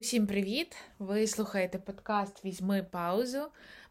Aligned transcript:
Всім 0.00 0.26
привіт! 0.26 0.76
Ви 0.98 1.26
слухаєте 1.26 1.78
подкаст 1.78 2.44
Візьми 2.44 2.82
паузу. 2.82 3.42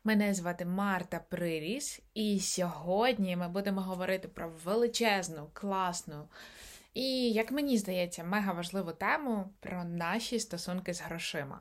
Мене 0.03 0.33
звати 0.33 0.65
Марта 0.65 1.19
Приріс, 1.29 2.01
і 2.13 2.39
сьогодні 2.39 3.35
ми 3.35 3.49
будемо 3.49 3.81
говорити 3.81 4.27
про 4.27 4.49
величезну, 4.65 5.49
класну 5.53 6.27
і, 6.93 7.31
як 7.31 7.51
мені 7.51 7.77
здається, 7.77 8.23
мега 8.23 8.53
важливу 8.53 8.91
тему 8.91 9.49
про 9.59 9.83
наші 9.83 10.39
стосунки 10.39 10.93
з 10.93 11.01
грошима. 11.01 11.59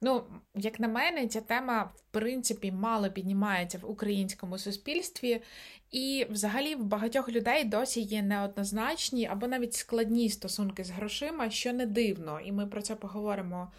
Ну, 0.00 0.24
як 0.54 0.80
на 0.80 0.88
мене, 0.88 1.26
ця 1.26 1.40
тема, 1.40 1.92
в 1.94 2.00
принципі, 2.10 2.72
мало 2.72 3.10
піднімається 3.10 3.78
в 3.78 3.90
українському 3.90 4.58
суспільстві, 4.58 5.42
і 5.90 6.26
взагалі 6.30 6.74
в 6.74 6.84
багатьох 6.84 7.28
людей 7.28 7.64
досі 7.64 8.00
є 8.00 8.22
неоднозначні 8.22 9.26
або 9.26 9.48
навіть 9.48 9.74
складні 9.74 10.30
стосунки 10.30 10.84
з 10.84 10.90
грошима, 10.90 11.50
що 11.50 11.72
не 11.72 11.86
дивно, 11.86 12.40
і 12.40 12.52
ми 12.52 12.66
про 12.66 12.82
це 12.82 12.94
поговоримо 12.94 13.72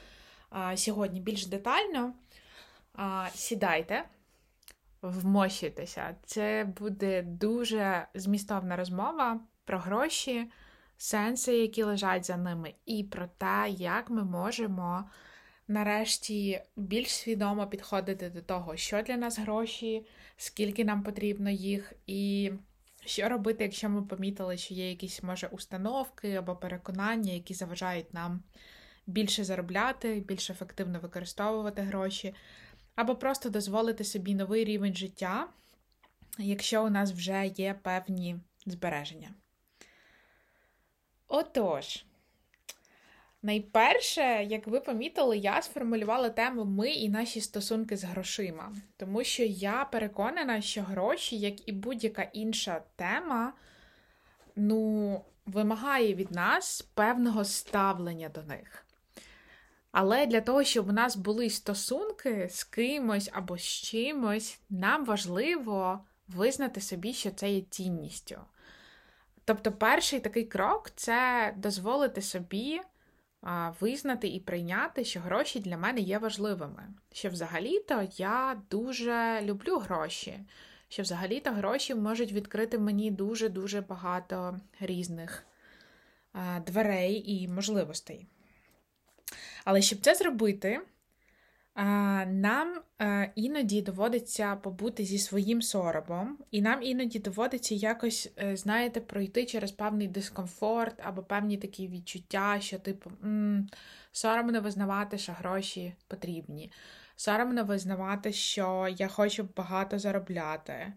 а, 0.50 0.78
сьогодні 0.78 1.20
більш 1.22 1.46
детально. 1.46 2.13
А, 2.94 3.27
Сідайте, 3.34 4.04
вмощуйтеся. 5.02 6.16
Це 6.26 6.74
буде 6.80 7.22
дуже 7.22 8.08
змістовна 8.13 8.76
розмова 8.76 9.40
про 9.66 9.80
гроші, 9.80 10.52
сенси, 10.98 11.58
які 11.58 11.84
лежать 11.84 12.26
за 12.26 12.38
ними, 12.38 12.74
і 12.86 13.04
про 13.04 13.27
те, 13.38 13.66
як 13.70 14.10
ми 14.10 14.24
можемо 14.24 15.10
нарешті 15.70 16.62
більш 16.76 17.09
свідомо 17.09 17.68
підходити 17.68 18.30
до 18.30 18.41
того, 18.41 18.77
що 18.77 19.02
для 19.02 19.18
нас 19.18 19.40
гроші, 19.40 20.05
скільки 20.38 20.86
нам 20.86 21.04
потрібно 21.04 21.50
їх, 21.50 21.94
і 22.08 22.52
що 23.05 23.30
робити, 23.30 23.64
якщо 23.64 23.90
ми 23.90 24.02
помітили, 24.02 24.58
що 24.58 24.74
є 24.74 24.90
якісь, 24.90 25.24
може, 25.24 25.48
установки 25.48 26.36
або 26.36 26.55
переконання, 26.55 27.34
які 27.34 27.54
заважають 27.54 28.13
нам 28.13 28.44
більше 29.08 29.44
заробляти, 29.44 30.20
більш 30.27 30.50
ефективно 30.50 31.00
використовувати 31.00 31.82
гроші, 31.82 32.36
або 32.96 33.16
просто 33.16 33.49
дозволити 33.49 34.04
собі 34.04 34.36
новий 34.36 34.63
рівень 34.63 34.96
життя, 34.96 35.49
якщо 36.38 36.86
у 36.86 36.90
нас 36.90 37.12
вже 37.12 37.46
є 37.46 37.74
певні 37.74 38.40
збереження. 38.65 39.30
Отож. 41.27 42.05
Найперше, 43.41 44.43
як 44.49 44.68
ви 44.68 44.79
помітили, 44.79 45.37
я 45.37 45.62
сформулювала 45.62 46.29
тему 46.29 46.65
Ми 46.65 46.90
і 46.90 47.09
наші 47.09 47.41
стосунки 47.41 47.98
з 47.98 48.04
грошима, 48.04 48.76
тому 48.98 49.23
що 49.23 49.43
я 49.43 49.85
переконана, 49.85 50.62
що 50.62 50.81
гроші, 50.81 51.37
як 51.37 51.70
і 51.70 51.71
будь-яка 51.71 52.23
інша 52.23 52.81
тема, 52.96 53.54
ну, 54.55 55.21
вимагає 55.46 56.15
від 56.15 56.31
нас 56.31 56.81
певного 56.81 57.46
ставлення 57.46 58.29
до 58.29 58.43
них. 58.43 58.85
Але 59.91 60.26
для 60.26 60.41
того, 60.41 60.63
щоб 60.63 60.90
у 60.90 60.91
нас 60.91 61.15
були 61.15 61.49
стосунки 61.49 62.49
з 62.51 62.63
кимось 62.63 63.29
або 63.34 63.57
з 63.57 63.63
чимось, 63.63 64.59
нам 64.69 65.06
важливо 65.06 66.00
визнати 66.28 66.81
собі, 66.81 67.13
що 67.13 67.31
це 67.31 67.51
є 67.51 67.62
цінністю. 67.62 68.41
Тобто, 69.46 69.72
перший 69.72 70.19
такий 70.19 70.46
крок 70.46 70.91
це 70.96 71.53
дозволити 71.57 72.22
собі 72.22 72.81
визнати 73.79 74.28
і 74.28 74.40
прийняти, 74.40 75.06
що 75.06 75.19
гроші 75.19 75.59
для 75.59 75.78
мене 75.78 76.00
є 76.00 76.18
важливими. 76.18 76.84
Що 77.12 77.29
взагалі-то 77.29 78.07
я 78.18 78.62
дуже 78.72 79.41
люблю 79.41 79.78
гроші, 79.78 80.40
що 80.90 81.03
взагалі-то 81.03 81.51
гроші 81.51 81.96
можуть 81.96 82.31
відкрити 82.31 82.79
мені 82.79 83.12
дуже-дуже 83.12 83.81
багато 83.81 84.59
різних 84.79 85.46
дверей 86.66 87.31
і 87.31 87.47
можливостей. 87.47 88.28
Але 89.66 89.81
щоб 89.81 90.00
це 90.00 90.16
зробити, 90.16 90.81
нам 92.25 92.81
іноді 93.35 93.81
доводиться 93.81 94.56
побути 94.56 95.06
зі 95.06 95.19
своїм 95.19 95.62
соромом, 95.62 96.38
і 96.52 96.62
нам 96.62 96.84
іноді 96.84 97.19
доводиться 97.19 97.75
якось, 97.75 98.31
е, 98.38 98.56
знаєте, 98.56 99.02
пройти 99.02 99.46
через 99.46 99.72
певний 99.72 100.08
дискомфорт 100.08 101.00
або 101.03 101.24
певні 101.24 101.58
такі 101.58 101.88
відчуття, 101.88 102.58
що, 102.59 102.80
типу, 102.80 103.12
м-м, 103.24 103.68
соромно 104.12 104.62
визнавати, 104.62 105.18
що 105.18 105.31
гроші 105.31 105.94
потрібні, 106.08 106.72
соромно 107.16 107.64
визнавати, 107.64 108.34
що 108.34 108.96
я 108.98 109.08
хочу 109.08 109.50
багато 109.56 110.00
заробляти, 110.00 110.94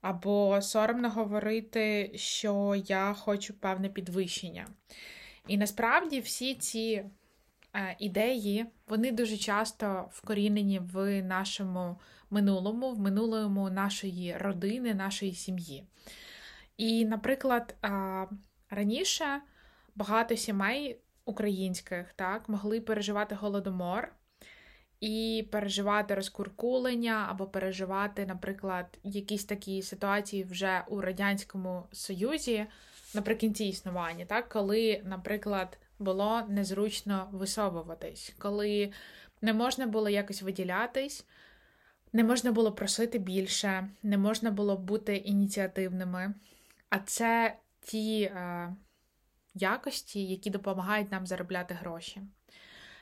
або 0.00 0.62
соромно 0.62 1.10
говорити, 1.10 2.12
що 2.14 2.82
я 2.86 3.12
хочу 3.12 3.54
певне 3.54 3.88
підвищення. 3.88 4.66
І 5.48 5.56
насправді 5.56 6.20
всі 6.20 6.54
ці 6.54 7.04
Е, 7.23 7.23
ідеї, 7.98 8.66
вони 8.88 9.12
дуже 9.12 9.36
часто 9.36 10.08
вкорінені 10.12 10.78
в 10.78 11.22
нашому 11.22 12.00
минулому, 12.30 12.92
в 12.92 13.00
минулому 13.00 13.70
нашої 13.70 14.36
родини, 14.36 14.94
нашої 14.94 15.32
сім'ї. 15.34 15.84
І, 16.76 17.04
наприклад, 17.04 17.76
раніше 18.70 19.40
багато 19.94 20.36
сімей 20.36 21.00
українських 21.24 22.12
так, 22.12 22.48
могли 22.48 22.80
переживати 22.80 23.34
голодомор. 23.34 24.12
І 25.00 25.48
переживати 25.52 26.14
розкуркулення, 26.14 27.26
або 27.30 27.46
переживати, 27.46 28.26
наприклад, 28.26 28.98
якісь 29.02 29.44
такі 29.44 29.82
ситуації 29.82 30.44
вже 30.44 30.84
у 30.88 31.00
Радянському 31.00 31.86
Союзі 31.92 32.66
наприкінці 33.14 33.64
існування, 33.64 34.24
так, 34.24 34.48
коли, 34.48 35.02
наприклад, 35.04 35.78
було 35.98 36.42
незручно 36.48 37.28
висовуватись, 37.32 38.34
коли 38.38 38.92
не 39.42 39.52
можна 39.52 39.86
було 39.86 40.08
якось 40.08 40.42
виділятись, 40.42 41.26
не 42.12 42.24
можна 42.24 42.52
було 42.52 42.72
просити 42.72 43.18
більше, 43.18 43.88
не 44.02 44.18
можна 44.18 44.50
було 44.50 44.76
бути 44.76 45.16
ініціативними. 45.16 46.34
А 46.90 46.98
це 46.98 47.56
ті 47.80 48.22
е, 48.22 48.74
якості, 49.54 50.26
які 50.26 50.50
допомагають 50.50 51.12
нам 51.12 51.26
заробляти 51.26 51.74
гроші. 51.74 52.22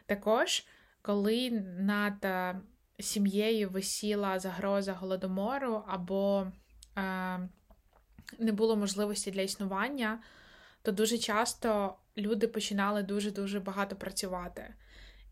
Також, 0.07 0.67
коли 1.03 1.51
над 1.79 2.25
е, 2.25 2.61
сім'єю 3.01 3.71
висіла 3.71 4.39
загроза 4.39 4.93
голодомору, 4.93 5.85
або 5.87 6.47
е, 6.99 7.49
не 8.39 8.53
було 8.53 8.77
можливості 8.77 9.31
для 9.31 9.43
існування, 9.43 10.23
то 10.83 10.93
дуже 10.93 11.19
часто 11.19 11.95
люди 12.17 12.49
починали 12.49 13.03
дуже-дуже 13.03 13.61
багато 13.61 13.97
працювати. 13.97 14.75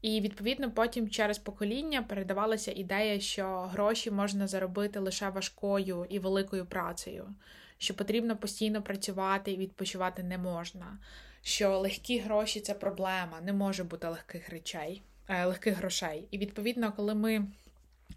І, 0.02 0.20
відповідно, 0.20 0.70
потім 0.70 1.10
через 1.10 1.38
покоління 1.38 2.02
передавалася 2.02 2.72
ідея, 2.72 3.20
що 3.20 3.60
гроші 3.60 4.10
можна 4.10 4.46
заробити 4.46 4.98
лише 4.98 5.28
важкою 5.28 6.06
і 6.08 6.18
великою 6.18 6.66
працею, 6.66 7.34
що 7.78 7.94
потрібно 7.94 8.36
постійно 8.36 8.82
працювати 8.82 9.52
і 9.52 9.56
відпочивати 9.56 10.22
не 10.22 10.38
можна, 10.38 10.98
що 11.42 11.78
легкі 11.78 12.18
гроші 12.18 12.60
це 12.60 12.74
проблема, 12.74 13.40
не 13.42 13.52
може 13.52 13.84
бути 13.84 14.08
легких 14.08 14.48
речей, 14.48 15.02
е, 15.28 15.44
легких 15.44 15.76
грошей. 15.76 16.28
І 16.30 16.38
відповідно, 16.38 16.92
коли 16.92 17.14
ми 17.14 17.46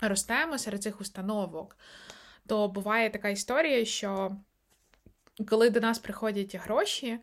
ростемо 0.02 0.58
серед 0.58 0.84
цих 0.84 1.02
установок, 1.02 1.78
то 2.48 2.68
буває 2.68 3.10
така 3.10 3.30
історія, 3.30 3.86
що 3.86 4.36
коли 5.48 5.70
до 5.70 5.80
нас 5.80 6.00
приходять 6.00 6.56
гроші, 6.56 7.20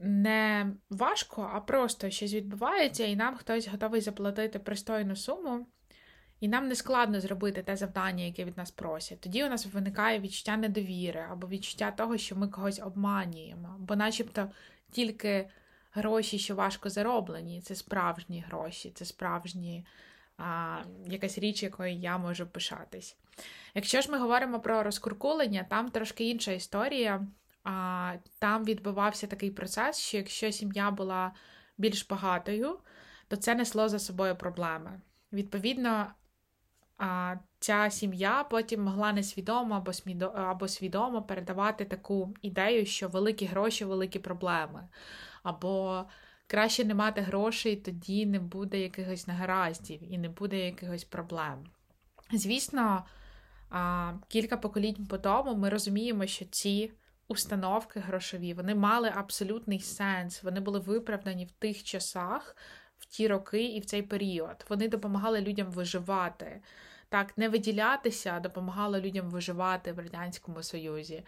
не 0.00 0.72
важко, 0.90 1.50
а 1.54 1.60
просто 1.60 2.10
щось 2.10 2.34
відбувається, 2.34 3.04
і 3.04 3.16
нам 3.16 3.36
хтось 3.36 3.68
готовий 3.68 4.00
заплатити 4.00 4.58
пристойну 4.58 5.16
суму, 5.16 5.66
і 6.40 6.48
нам 6.48 6.68
не 6.68 6.74
складно 6.74 7.20
зробити 7.20 7.62
те 7.62 7.76
завдання, 7.76 8.24
яке 8.24 8.44
від 8.44 8.56
нас 8.56 8.70
просять. 8.70 9.20
Тоді 9.20 9.44
у 9.44 9.48
нас 9.48 9.66
виникає 9.66 10.20
відчуття 10.20 10.56
недовіри 10.56 11.26
або 11.30 11.48
відчуття 11.48 11.90
того, 11.90 12.18
що 12.18 12.36
ми 12.36 12.48
когось 12.48 12.80
обманюємо, 12.80 13.76
бо, 13.78 13.96
начебто, 13.96 14.50
тільки 14.90 15.48
гроші, 15.92 16.38
що 16.38 16.54
важко 16.54 16.90
зароблені, 16.90 17.60
це 17.60 17.74
справжні 17.74 18.44
гроші, 18.48 18.92
це 18.94 19.04
справжні 19.04 19.86
а, 20.38 20.76
якась 21.06 21.38
річ, 21.38 21.62
якою 21.62 21.92
я 21.92 22.18
можу 22.18 22.46
пишатись. 22.46 23.16
Якщо 23.74 24.00
ж 24.00 24.10
ми 24.10 24.18
говоримо 24.18 24.60
про 24.60 24.82
розкуркулення, 24.82 25.66
там 25.68 25.90
трошки 25.90 26.30
інша 26.30 26.52
історія. 26.52 27.26
Там 28.38 28.64
відбувався 28.64 29.26
такий 29.26 29.50
процес, 29.50 29.98
що 29.98 30.16
якщо 30.16 30.52
сім'я 30.52 30.90
була 30.90 31.32
більш 31.78 32.06
багатою, 32.08 32.78
то 33.28 33.36
це 33.36 33.54
несло 33.54 33.88
за 33.88 33.98
собою 33.98 34.36
проблеми. 34.36 35.00
Відповідно, 35.32 36.06
ця 37.58 37.90
сім'я 37.90 38.44
потім 38.44 38.82
могла 38.82 39.12
несвідомо 39.12 39.84
або, 40.34 40.68
свідомо 40.68 41.22
передавати 41.22 41.84
таку 41.84 42.34
ідею, 42.42 42.86
що 42.86 43.08
великі 43.08 43.46
гроші 43.46 43.84
великі 43.84 44.18
проблеми. 44.18 44.88
Або 45.42 46.04
краще 46.46 46.84
не 46.84 46.94
мати 46.94 47.20
грошей, 47.20 47.76
тоді 47.76 48.26
не 48.26 48.38
буде 48.38 48.80
якихось 48.80 49.26
негараздів 49.26 50.12
і 50.12 50.18
не 50.18 50.28
буде 50.28 50.66
якихось 50.66 51.04
проблем. 51.04 51.66
Звісно, 52.32 53.04
кілька 54.28 54.56
поколінь 54.56 55.06
по 55.06 55.18
тому 55.18 55.54
ми 55.54 55.68
розуміємо, 55.68 56.26
що 56.26 56.44
ці 56.44 56.92
установки 57.32 58.00
грошові 58.00 58.54
вони 58.54 58.74
мали 58.74 59.12
абсолютний 59.14 59.80
сенс, 59.80 60.42
вони 60.42 60.60
були 60.60 60.78
виправдані 60.78 61.44
в 61.44 61.50
тих 61.50 61.82
часах, 61.82 62.56
в 62.98 63.06
ті 63.06 63.28
роки 63.28 63.64
і 63.64 63.80
в 63.80 63.84
цей 63.84 64.02
період. 64.02 64.64
Вони 64.68 64.88
допомагали 64.88 65.40
людям 65.40 65.66
виживати. 65.70 66.62
Так, 67.08 67.38
не 67.38 67.48
виділятися, 67.48 68.40
допомагали 68.40 69.00
людям 69.00 69.30
виживати 69.30 69.92
в 69.92 69.98
Радянському 69.98 70.62
Союзі. 70.62 71.24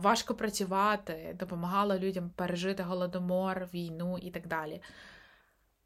Важко 0.00 0.34
працювати, 0.34 1.36
допомагало 1.38 1.98
людям 1.98 2.30
пережити 2.30 2.82
голодомор, 2.82 3.68
війну 3.74 4.18
і 4.18 4.30
так 4.30 4.46
далі. 4.46 4.82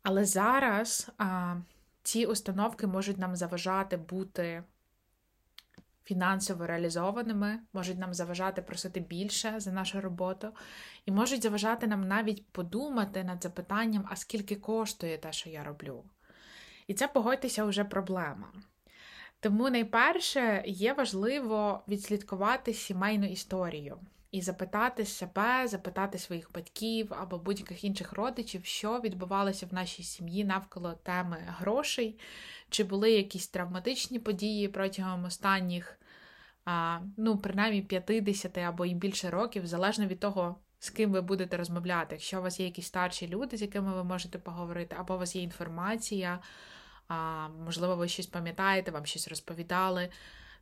Але 0.02 0.24
зараз 0.24 1.10
а, 1.18 1.56
ці 2.02 2.26
установки 2.26 2.86
можуть 2.86 3.18
нам 3.18 3.36
заважати 3.36 3.96
бути 3.96 4.64
фінансово 6.04 6.66
реалізованими, 6.66 7.58
можуть 7.72 7.98
нам 7.98 8.14
заважати 8.14 8.62
просити 8.62 9.00
більше 9.00 9.54
за 9.60 9.72
нашу 9.72 10.00
роботу, 10.00 10.48
і 11.06 11.12
можуть 11.12 11.42
заважати 11.42 11.86
нам 11.86 12.08
навіть 12.08 12.46
подумати 12.52 13.24
над 13.24 13.42
запитанням, 13.42 14.06
а 14.10 14.16
скільки 14.16 14.56
коштує 14.56 15.18
те, 15.18 15.32
що 15.32 15.50
я 15.50 15.64
роблю. 15.64 16.04
І 16.86 16.94
це 16.94 17.08
погодьтеся 17.08 17.64
вже 17.64 17.84
проблема. 17.84 18.52
Тому 19.40 19.70
найперше 19.70 20.62
є 20.66 20.92
важливо 20.92 21.84
відслідкувати 21.88 22.74
сімейну 22.74 23.26
історію 23.26 24.00
і 24.32 24.40
запитати 24.40 25.04
себе, 25.04 25.68
запитати 25.68 26.18
своїх 26.18 26.52
батьків 26.52 27.14
або 27.14 27.38
будь-яких 27.38 27.84
інших 27.84 28.12
родичів, 28.12 28.64
що 28.64 29.00
відбувалося 29.00 29.66
в 29.66 29.74
нашій 29.74 30.02
сім'ї 30.02 30.44
навколо 30.44 30.92
теми 30.92 31.36
грошей, 31.46 32.18
чи 32.70 32.84
були 32.84 33.12
якісь 33.12 33.48
травматичні 33.48 34.18
події 34.18 34.68
протягом 34.68 35.24
останніх, 35.24 35.98
ну, 37.16 37.38
принаймні 37.38 37.82
50 37.82 38.58
або 38.58 38.86
і 38.86 38.94
більше 38.94 39.30
років, 39.30 39.66
залежно 39.66 40.06
від 40.06 40.20
того, 40.20 40.56
з 40.78 40.90
ким 40.90 41.12
ви 41.12 41.20
будете 41.20 41.56
розмовляти. 41.56 42.14
Якщо 42.14 42.38
у 42.38 42.42
вас 42.42 42.60
є 42.60 42.66
якісь 42.66 42.86
старші 42.86 43.28
люди, 43.28 43.56
з 43.56 43.62
якими 43.62 43.94
ви 43.94 44.04
можете 44.04 44.38
поговорити, 44.38 44.96
або 44.98 45.14
у 45.14 45.18
вас 45.18 45.36
є 45.36 45.42
інформація, 45.42 46.38
можливо, 47.64 47.96
ви 47.96 48.08
щось 48.08 48.26
пам'ятаєте, 48.26 48.90
вам 48.90 49.06
щось 49.06 49.28
розповідали 49.28 50.08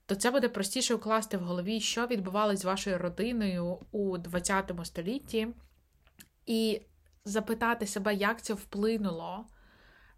то 0.06 0.14
це 0.14 0.30
буде 0.30 0.48
простіше 0.48 0.94
укласти 0.94 1.36
в 1.36 1.40
голові, 1.40 1.80
що 1.80 2.06
відбувалось 2.06 2.60
з 2.60 2.64
вашою 2.64 2.98
родиною 2.98 3.78
у 3.92 4.18
ХХ 4.18 4.84
столітті, 4.84 5.48
і 6.46 6.82
запитати 7.24 7.86
себе, 7.86 8.14
як 8.14 8.42
це 8.42 8.54
вплинуло 8.54 9.46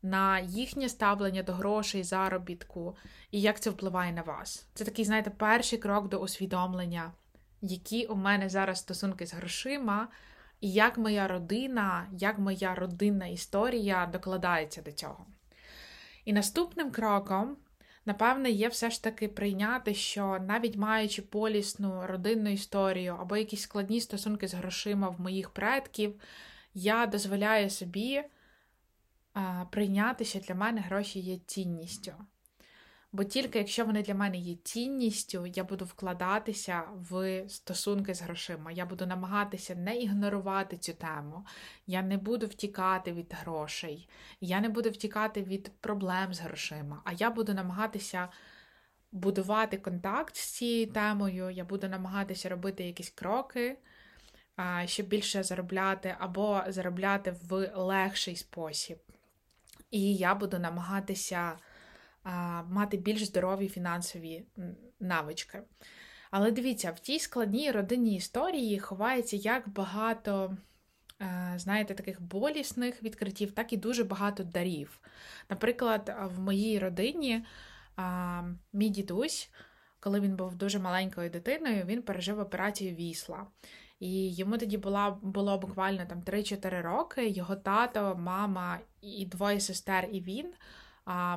на 0.03 0.41
їхнє 0.41 0.89
ставлення 0.89 1.43
до 1.43 1.53
грошей, 1.53 2.03
заробітку, 2.03 2.97
і 3.31 3.41
як 3.41 3.61
це 3.61 3.71
впливає 3.71 4.13
на 4.13 4.23
вас. 4.23 4.67
Це 4.75 4.85
такий, 4.85 5.05
знаєте, 5.05 5.31
перший 5.31 5.79
крок 5.79 6.09
до 6.09 6.19
усвідомлення, 6.19 7.13
які 7.61 8.07
у 8.07 8.15
мене 8.15 8.49
зараз 8.49 8.79
стосунки 8.79 9.27
з 9.27 9.35
грошима, 9.35 10.09
і 10.61 10.73
як 10.73 10.99
моя 10.99 11.29
родина, 11.29 12.07
як 12.13 12.39
моя 12.39 12.75
родинна 12.75 13.27
історія 13.27 14.07
докладається 14.13 14.83
до 14.83 14.93
цього. 14.93 15.27
І 16.25 16.33
наступним 16.33 16.91
кроком 16.91 17.57
напевне, 18.07 18.51
є 18.51 18.69
все 18.69 18.91
ж 18.91 19.03
таки 19.03 19.29
прийняти, 19.29 19.95
що 19.95 20.39
навіть 20.47 20.77
маючи 20.77 21.23
полісну 21.23 22.07
родинну 22.07 22.51
історію 22.51 23.17
або 23.21 23.37
якісь 23.37 23.61
складні 23.61 24.01
стосунки 24.01 24.49
з 24.49 24.55
грошима 24.55 25.09
в 25.09 25.21
моїх 25.21 25.51
предків, 25.51 26.21
я 26.75 27.07
дозволяю 27.07 27.71
собі 27.71 28.23
а, 29.35 29.65
прийняти, 29.71 30.25
що 30.25 30.39
для 30.39 30.55
мене 30.55 30.81
гроші 30.81 31.21
є 31.21 31.39
цінністю. 31.47 32.13
Бо 33.13 33.25
тільки 33.25 33.59
якщо 33.59 33.85
вони 33.85 34.03
для 34.03 34.15
мене 34.15 34.37
є 34.37 34.55
цінністю, 34.65 35.47
я 35.47 35.65
буду 35.65 35.85
вкладатися 35.85 36.83
в 37.11 37.45
стосунки 37.49 38.15
з 38.15 38.23
грошима. 38.23 38.73
Я 38.73 38.87
буду 38.87 39.07
намагатися 39.07 39.75
не 39.75 39.97
ігнорувати 39.97 40.77
цю 40.79 40.93
тему. 40.93 41.47
Я 41.87 42.03
не 42.03 42.17
буду 42.17 42.47
втікати 42.47 43.13
від 43.13 43.35
грошей, 43.41 44.09
я 44.41 44.61
не 44.61 44.69
буду 44.69 44.91
втікати 44.91 45.43
від 45.43 45.73
проблем 45.81 46.35
з 46.35 46.41
грошима, 46.41 47.03
а 47.05 47.13
я 47.13 47.31
буду 47.31 47.55
намагатися 47.55 48.29
будувати 49.13 49.77
контакт 49.77 50.37
з 50.37 50.51
цією 50.51 50.87
темою, 50.87 51.51
я 51.51 51.65
буду 51.65 51.89
намагатися 51.89 52.49
робити 52.49 52.85
якісь 52.85 53.11
кроки, 53.11 53.79
щоб 54.85 55.07
більше 55.07 55.43
заробляти, 55.43 56.17
або 56.19 56.63
заробляти 56.69 57.37
в 57.49 57.71
легший 57.75 58.37
спосіб. 58.37 58.99
І 59.91 60.17
я 60.17 60.35
буду 60.35 60.59
намагатися 60.59 61.59
мати 62.69 62.97
більш 62.97 63.25
здорові 63.25 63.69
фінансові 63.69 64.45
навички. 65.01 65.63
Але 66.31 66.51
дивіться, 66.51 66.91
в 66.91 67.01
тій 67.01 67.19
складній 67.19 67.71
родинній 67.71 68.17
історії 68.17 68.79
ховається 68.79 69.37
як 69.37 69.69
багато, 69.69 70.57
е, 71.21 71.55
знаєте, 71.57 71.95
таких 71.95 72.23
болісних 72.23 73.03
відкриттів, 73.03 73.53
так 73.53 73.73
і 73.73 73.77
дуже 73.77 74.05
багато 74.05 74.45
дарів. 74.45 75.01
Наприклад, 75.51 76.17
в 76.35 76.41
моїй 76.41 76.79
родині 76.79 77.45
мій 78.73 78.89
дідусь, 78.89 79.51
коли 80.01 80.21
він 80.21 80.37
був 80.37 80.55
дуже 80.55 80.79
маленькою 80.79 81.31
дитиною, 81.31 81.85
він 81.85 82.03
пережив 82.03 82.41
операцію 82.41 82.95
вісла. 82.95 83.47
І 84.01 84.35
йому 84.35 84.59
тоді 84.59 84.79
була, 84.79 85.19
було 85.23 85.59
буквально 85.59 86.07
там 86.07 86.23
3-4 86.23 86.83
роки. 86.83 87.29
Його 87.29 87.57
тато, 87.57 88.17
мама 88.17 88.79
і 89.01 89.27
двоє 89.27 89.61
сестер, 89.61 90.09
і 90.13 90.21
він 90.21 90.53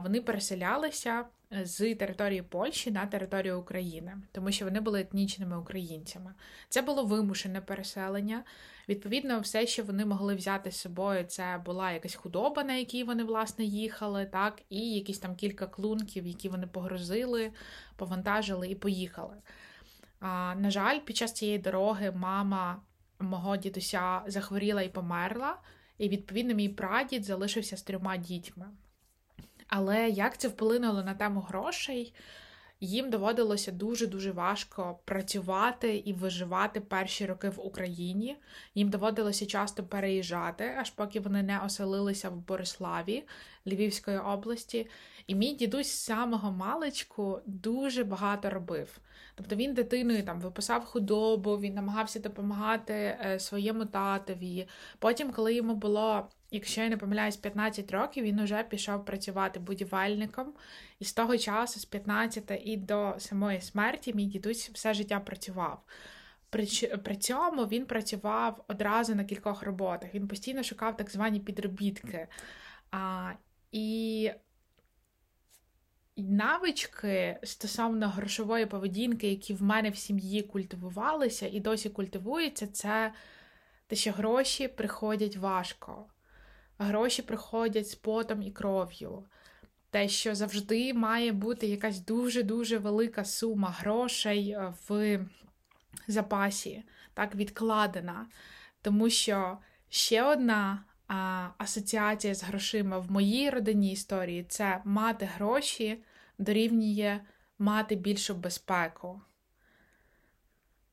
вони 0.04 0.22
переселялися 0.22 1.26
е, 1.54 1.66
з 1.66 1.96
території 1.96 2.42
Польщі 2.42 2.92
на 2.92 3.06
територію 3.06 3.60
України, 3.60 4.18
тому 4.32 4.52
що 4.52 4.66
вони 4.66 4.80
були 4.80 5.02
етнічними 5.02 5.58
українцями. 5.58 6.34
Це 6.70 6.82
було 6.82 7.06
вимушене 7.06 7.62
переселення. 7.62 8.44
Відповідно, 8.90 9.40
все, 9.40 9.68
що 9.68 9.84
вони 9.84 10.06
могли 10.06 10.36
взяти 10.36 10.72
з 10.72 10.76
собою, 10.76 11.24
це 11.24 11.62
була 11.66 11.92
якась 11.92 12.16
худоба, 12.16 12.64
на 12.64 12.74
якій 12.74 13.04
вони 13.04 13.24
власне 13.24 13.66
їхали, 13.66 14.26
так, 14.26 14.62
і 14.70 14.94
якісь 14.94 15.20
там 15.20 15.36
кілька 15.36 15.68
клунків, 15.68 16.28
які 16.28 16.50
вони 16.50 16.68
погрузили, 16.68 17.52
повантажили 17.96 18.70
і 18.70 18.76
поїхали. 18.76 19.36
А, 20.20 20.56
На 20.56 20.72
жаль, 20.72 21.00
під 21.00 21.18
час 21.18 21.34
цієї 21.34 21.58
дороги 21.58 22.12
мама 22.12 22.82
мого 23.20 23.58
дідуся 23.58 24.22
захворіла 24.28 24.82
і 24.82 24.90
померла, 24.90 25.58
і 25.98 26.10
відповідно 26.10 26.54
мій 26.54 26.70
прадід 26.70 27.24
залишився 27.24 27.78
з 27.78 27.82
трьома 27.82 28.18
дітьми. 28.18 28.66
Але 29.68 30.10
як 30.10 30.38
це 30.38 30.48
вплинуло 30.48 31.04
на 31.04 31.14
тему 31.14 31.40
грошей? 31.40 32.14
Їм 32.80 33.10
доводилося 33.10 33.72
дуже-дуже 33.72 34.32
важко 34.32 35.00
працювати 35.06 35.98
і 35.98 36.14
виживати 36.14 36.82
перші 36.82 37.26
роки 37.26 37.50
в 37.50 37.66
Україні. 37.66 38.38
Їм 38.76 38.90
доводилося 38.90 39.46
часто 39.46 39.84
переїжджати, 39.84 40.76
аж 40.78 40.90
поки 40.90 41.20
вони 41.20 41.44
не 41.44 41.60
оселилися 41.60 42.30
в 42.30 42.36
Бориславі 42.36 43.24
Львівської 43.68 44.18
області. 44.18 44.88
І 45.28 45.36
мій 45.36 45.54
дідусь 45.54 45.88
з 45.88 46.04
самого 46.04 46.52
маличку 46.52 47.40
дуже 47.46 48.04
багато 48.04 48.50
робив. 48.50 49.00
Тобто 49.36 49.56
він 49.56 49.74
дитиною 49.74 50.24
там 50.24 50.40
виписав 50.40 50.86
худобу, 50.86 51.58
він 51.58 51.74
намагався 51.74 52.20
допомагати 52.20 52.94
е, 52.94 53.40
своєму 53.40 53.86
татові. 53.86 54.68
Потім, 55.00 55.32
коли 55.32 55.54
йому 55.54 55.76
було 55.76 56.28
якщо 56.56 56.82
я 56.82 56.90
не 56.90 56.98
помиляюсь, 56.98 57.38
15 57.38 57.92
років 57.92 58.24
він 58.24 58.40
уже 58.40 58.64
пішов 58.64 59.06
працювати 59.06 59.60
будівельником, 59.60 60.54
і 61.00 61.06
з 61.06 61.14
того 61.14 61.38
часу, 61.38 61.80
з 61.80 61.86
15 61.86 62.62
і 62.66 62.78
до 62.78 63.16
самої 63.18 63.62
смерті, 63.62 64.14
мій 64.14 64.26
дідусь 64.26 64.70
все 64.70 64.94
життя 64.94 65.20
працював. 65.20 65.84
При 67.04 67.16
цьому 67.16 67.66
він 67.66 67.86
працював 67.86 68.66
одразу 68.68 69.16
на 69.16 69.24
кількох 69.24 69.64
роботах. 69.64 70.14
Він 70.14 70.28
постійно 70.28 70.64
шукав 70.64 70.98
так 70.98 71.12
звані 71.12 71.40
підробітки. 71.40 72.28
А, 72.92 73.32
І 73.72 74.32
навички 76.18 77.40
стосовно 77.44 78.10
грошової 78.10 78.66
поведінки, 78.66 79.30
які 79.30 79.54
в 79.54 79.62
мене 79.62 79.90
в 79.90 79.98
сім'ї 79.98 80.42
культивувалися 80.42 81.48
і 81.48 81.60
досі 81.60 81.90
культивуються, 81.90 82.68
це 82.68 83.14
те, 83.88 83.96
що 83.96 84.12
гроші 84.12 84.68
приходять 84.68 85.38
важко 85.38 86.06
гроші 86.78 87.22
приходять 87.22 87.90
з 87.90 87.96
потом 87.96 88.42
і 88.42 88.52
кров'ю. 88.52 89.26
Те, 89.90 90.08
що 90.08 90.36
завжди 90.36 90.94
має 90.94 91.32
бути 91.32 91.68
якась 91.68 92.00
дуже-дуже 92.00 92.78
велика 92.78 93.26
сума 93.26 93.76
грошей 93.80 94.50
е, 94.52 94.74
в 94.88 95.20
запасі, 96.08 96.84
так 97.14 97.36
відкладена. 97.36 98.28
Тому 98.82 99.10
що 99.10 99.58
ще 99.90 100.24
одна 100.24 100.84
а, 101.08 101.48
асоціація 101.58 102.36
з 102.36 102.44
грошима 102.44 103.00
в 103.00 103.12
моїй 103.12 103.50
родинній 103.50 103.92
історії 103.92 104.46
це 104.50 104.82
мати 104.86 105.26
гроші 105.26 106.04
дорівнює 106.38 107.20
мати 107.60 107.96
більшу 107.96 108.36
безпеку, 108.36 109.22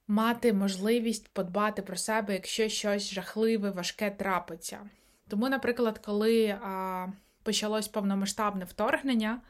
мати 0.07 0.53
можливість 0.53 1.29
подбати 1.29 1.83
про 1.83 1.97
себе, 1.97 2.33
якщо 2.33 2.69
щось 2.69 3.11
жахливе, 3.13 3.71
важке 3.71 4.11
трапиться. 4.11 4.91
Тому, 5.29 5.49
наприклад, 5.49 5.99
коли 5.99 6.49
а, 6.49 7.07
почалось 7.43 7.89
повномасштабне 7.89 8.65
вторгнення, 8.65 9.41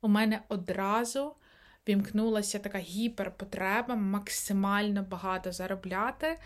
у 0.00 0.08
мене 0.08 0.40
одразу 0.48 1.34
вімкнулася 1.88 2.58
така 2.58 2.78
гіперпотреба 2.78 3.94
максимально 3.94 5.02
багато 5.02 5.52
заробляти 5.52 6.38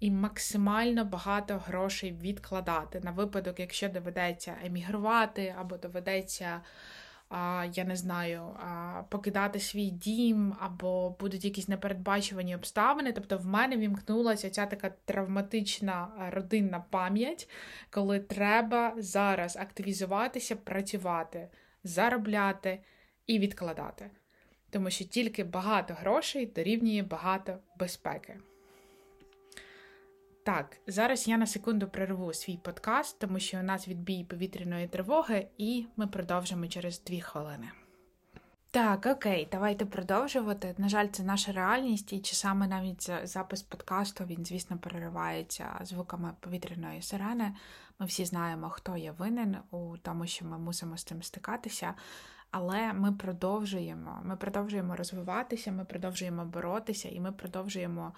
і 0.00 0.10
максимально 0.10 1.04
багато 1.04 1.58
грошей 1.66 2.12
відкладати. 2.12 3.00
На 3.00 3.10
випадок, 3.10 3.60
якщо 3.60 3.88
доведеться 3.88 4.56
емігрувати, 4.64 5.54
або 5.58 5.76
доведеться, 5.76 6.60
я 7.72 7.84
не 7.84 7.96
знаю, 7.96 8.56
покидати 9.08 9.60
свій 9.60 9.90
дім, 9.90 10.54
або 10.60 11.10
будуть 11.20 11.44
якісь 11.44 11.68
непередбачувані 11.68 12.54
обставини. 12.54 13.12
Тобто 13.12 13.38
в 13.38 13.46
мене 13.46 13.76
вімкнулася 13.76 14.50
ця 14.50 14.66
така 14.66 14.90
травматична 15.04 16.08
родинна 16.32 16.84
пам'ять, 16.90 17.48
коли 17.90 18.20
треба 18.20 18.94
зараз 18.98 19.56
активізуватися, 19.56 20.56
працювати, 20.56 21.48
заробляти 21.84 22.80
і 23.26 23.38
відкладати. 23.38 24.10
Тому 24.70 24.90
що 24.90 25.04
тільки 25.04 25.44
багато 25.44 25.94
грошей 25.94 26.46
дорівнює 26.46 27.02
багато 27.02 27.58
безпеки. 27.78 28.36
Так, 30.44 30.76
зараз 30.86 31.28
я 31.28 31.36
на 31.36 31.46
секунду 31.46 31.88
перерву 31.88 32.32
свій 32.32 32.56
подкаст, 32.56 33.18
тому 33.18 33.38
що 33.38 33.58
у 33.58 33.62
нас 33.62 33.88
відбій 33.88 34.24
повітряної 34.24 34.88
тривоги, 34.88 35.48
і 35.58 35.86
ми 35.96 36.06
продовжимо 36.06 36.66
через 36.66 37.04
дві 37.04 37.20
хвилини. 37.20 37.70
Так, 38.70 39.06
окей, 39.06 39.48
давайте 39.52 39.86
продовжувати. 39.86 40.74
На 40.78 40.88
жаль, 40.88 41.08
це 41.12 41.22
наша 41.22 41.52
реальність, 41.52 42.12
і 42.12 42.20
часами 42.20 42.66
навіть 42.66 43.10
запис 43.24 43.62
подкасту 43.62 44.24
він, 44.24 44.44
звісно, 44.44 44.78
переривається 44.78 45.80
звуками 45.82 46.34
повітряної 46.40 47.02
сирени. 47.02 47.54
Ми 47.98 48.06
всі 48.06 48.24
знаємо, 48.24 48.70
хто 48.70 48.96
є 48.96 49.12
винен 49.12 49.56
у 49.70 49.96
тому, 49.96 50.26
що 50.26 50.44
ми 50.44 50.58
мусимо 50.58 50.96
з 50.96 51.04
цим 51.04 51.22
стикатися. 51.22 51.94
Але 52.50 52.92
ми 52.92 53.12
продовжуємо. 53.12 54.20
Ми 54.24 54.36
продовжуємо 54.36 54.96
розвиватися, 54.96 55.72
ми 55.72 55.84
продовжуємо 55.84 56.44
боротися, 56.44 57.08
і 57.08 57.20
ми 57.20 57.32
продовжуємо 57.32 58.12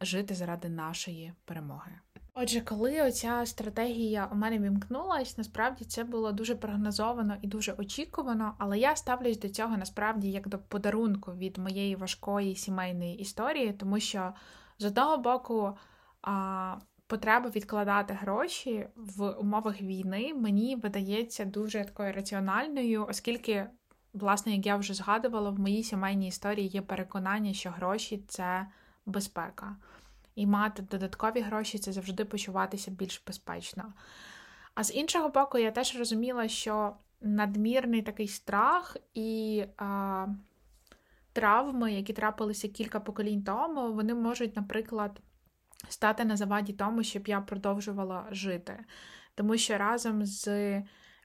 жити 0.00 0.34
заради 0.34 0.68
нашої 0.68 1.32
перемоги. 1.44 1.92
Отже, 2.40 2.60
коли 2.60 3.02
оця 3.02 3.46
стратегія 3.46 4.28
у 4.32 4.34
мене 4.34 4.58
вімкнулась, 4.58 5.38
насправді 5.38 5.84
це 5.84 6.04
було 6.04 6.32
дуже 6.32 6.54
прогнозовано 6.54 7.36
і 7.42 7.46
дуже 7.46 7.72
очікувано, 7.72 8.54
але 8.58 8.78
я 8.78 8.96
ставлюсь 8.96 9.38
до 9.38 9.48
цього 9.48 9.76
насправді 9.76 10.30
як 10.30 10.48
до 10.48 10.58
подарунку 10.58 11.32
від 11.32 11.58
моєї 11.58 11.96
важкої 11.96 12.56
сімейної 12.56 13.18
історії, 13.18 13.72
тому 13.72 14.00
що 14.00 14.32
з 14.78 14.84
одного 14.84 15.18
боку 15.18 15.76
а, 16.22 16.76
потреба 17.06 17.50
відкладати 17.50 18.14
гроші 18.14 18.86
в 18.96 19.30
умовах 19.30 19.80
війни 19.80 20.34
мені 20.34 20.76
видається 20.76 21.44
дуже 21.44 21.84
такою 21.84 22.12
раціональною, 22.12 23.06
оскільки, 23.08 23.66
власне, 24.12 24.56
як 24.56 24.66
я 24.66 24.76
вже 24.76 24.94
згадувала, 24.94 25.50
в 25.50 25.58
моїй 25.58 25.82
сімейній 25.82 26.28
історії 26.28 26.68
є 26.68 26.82
переконання, 26.82 27.52
що 27.52 27.70
гроші 27.70 28.24
це 28.28 28.66
безпека. 29.08 29.76
І 30.34 30.46
мати 30.46 30.82
додаткові 30.82 31.40
гроші 31.40 31.78
це 31.78 31.92
завжди 31.92 32.24
почуватися 32.24 32.90
більш 32.90 33.22
безпечно. 33.26 33.92
А 34.74 34.84
з 34.84 34.94
іншого 34.94 35.28
боку, 35.28 35.58
я 35.58 35.70
теж 35.70 35.98
розуміла, 35.98 36.48
що 36.48 36.96
надмірний 37.20 38.02
такий 38.02 38.28
страх 38.28 38.96
і 39.14 39.64
а, 39.76 40.26
травми, 41.32 41.92
які 41.92 42.12
трапилися 42.12 42.68
кілька 42.68 43.00
поколінь 43.00 43.44
тому, 43.44 43.92
вони 43.92 44.14
можуть, 44.14 44.56
наприклад, 44.56 45.20
стати 45.88 46.24
на 46.24 46.36
заваді 46.36 46.72
тому, 46.72 47.02
щоб 47.02 47.28
я 47.28 47.40
продовжувала 47.40 48.26
жити. 48.30 48.84
Тому 49.34 49.56
що 49.56 49.78
разом 49.78 50.26
з 50.26 50.48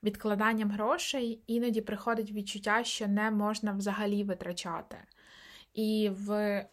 відкладанням 0.03 0.71
грошей 0.71 1.43
іноді 1.47 1.81
приходить 1.81 2.31
відчуття, 2.31 2.83
що 2.83 3.07
не 3.07 3.31
можна 3.31 3.71
взагалі 3.71 4.23
витрачати. 4.23 4.97
І 5.73 6.11
в 6.13 6.65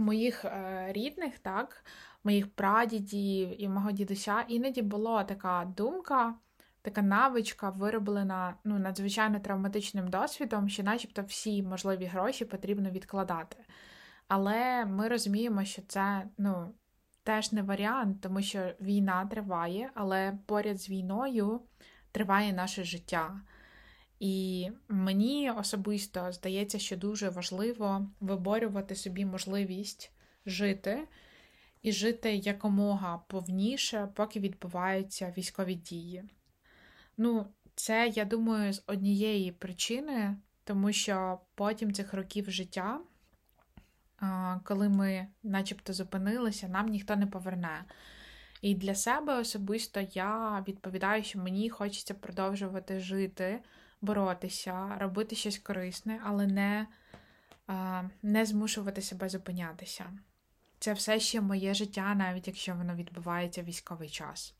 моїх 0.00 0.44
е, 0.44 0.86
рідних, 0.92 1.38
так, 1.38 1.84
моїх 2.24 2.54
прадідів 2.54 3.62
і 3.62 3.68
мого 3.68 3.92
дідуся, 3.92 4.44
іноді 4.48 4.82
була 4.82 5.24
така 5.24 5.72
думка, 5.76 6.34
така 6.82 7.02
навичка, 7.02 7.70
вироблена 7.70 8.54
ну, 8.64 8.78
надзвичайно 8.78 9.40
травматичним 9.40 10.08
досвідом, 10.08 10.68
що, 10.68 10.82
начебто, 10.82 11.22
всі 11.22 11.62
можливі 11.62 12.04
гроші 12.04 12.44
потрібно 12.44 12.90
відкладати. 12.90 13.56
Але 14.28 14.84
ми 14.84 15.08
розуміємо, 15.08 15.64
що 15.64 15.82
це 15.82 16.28
ну, 16.38 16.74
теж 17.22 17.52
не 17.52 17.62
варіант, 17.62 18.20
тому 18.20 18.42
що 18.42 18.72
війна 18.80 19.26
триває, 19.26 19.90
але 19.94 20.38
поряд 20.46 20.80
з 20.80 20.90
війною 20.90 21.60
триває 22.12 22.52
наше 22.52 22.84
життя. 22.84 23.40
І 24.20 24.68
мені 24.88 25.50
особисто 25.50 26.32
здається, 26.32 26.78
що 26.78 26.96
дуже 26.96 27.28
важливо 27.28 28.06
виборювати 28.20 28.94
собі 28.94 29.24
можливість 29.24 30.12
жити 30.46 31.08
і 31.82 31.92
жити 31.92 32.34
якомога 32.34 33.18
повніше, 33.26 34.08
поки 34.14 34.40
відбуваються 34.40 35.34
військові 35.36 35.74
дії. 35.74 36.24
Ну, 37.16 37.46
це, 37.74 38.08
я 38.08 38.24
думаю, 38.24 38.72
з 38.72 38.82
однієї 38.86 39.52
причини, 39.52 40.36
тому 40.64 40.92
що 40.92 41.40
потім 41.54 41.92
цих 41.92 42.14
років 42.14 42.50
життя, 42.50 43.00
коли 44.64 44.88
ми 44.88 45.26
начебто 45.42 45.92
зупинилися, 45.92 46.68
нам 46.68 46.86
ніхто 46.86 47.16
не 47.16 47.26
поверне. 47.26 47.84
І 48.62 48.74
для 48.74 48.94
себе 48.94 49.38
особисто 49.38 50.00
я 50.12 50.64
відповідаю, 50.68 51.22
що 51.22 51.38
мені 51.38 51.70
хочеться 51.70 52.14
продовжувати 52.14 53.00
жити 53.00 53.60
боротися, 54.02 54.96
робити 55.00 55.36
щось 55.36 55.58
корисне, 55.58 56.20
але 56.24 56.46
не, 56.46 56.86
не 58.22 58.46
змушувати 58.46 59.02
себе 59.02 59.28
зупинятися. 59.28 60.04
Це 60.78 60.92
все 60.92 61.20
ще 61.20 61.40
моє 61.40 61.74
життя, 61.74 62.14
навіть 62.14 62.46
якщо 62.46 62.74
воно 62.74 62.94
відбувається 62.94 63.62
в 63.62 63.64
військовий 63.64 64.08
час. 64.08 64.54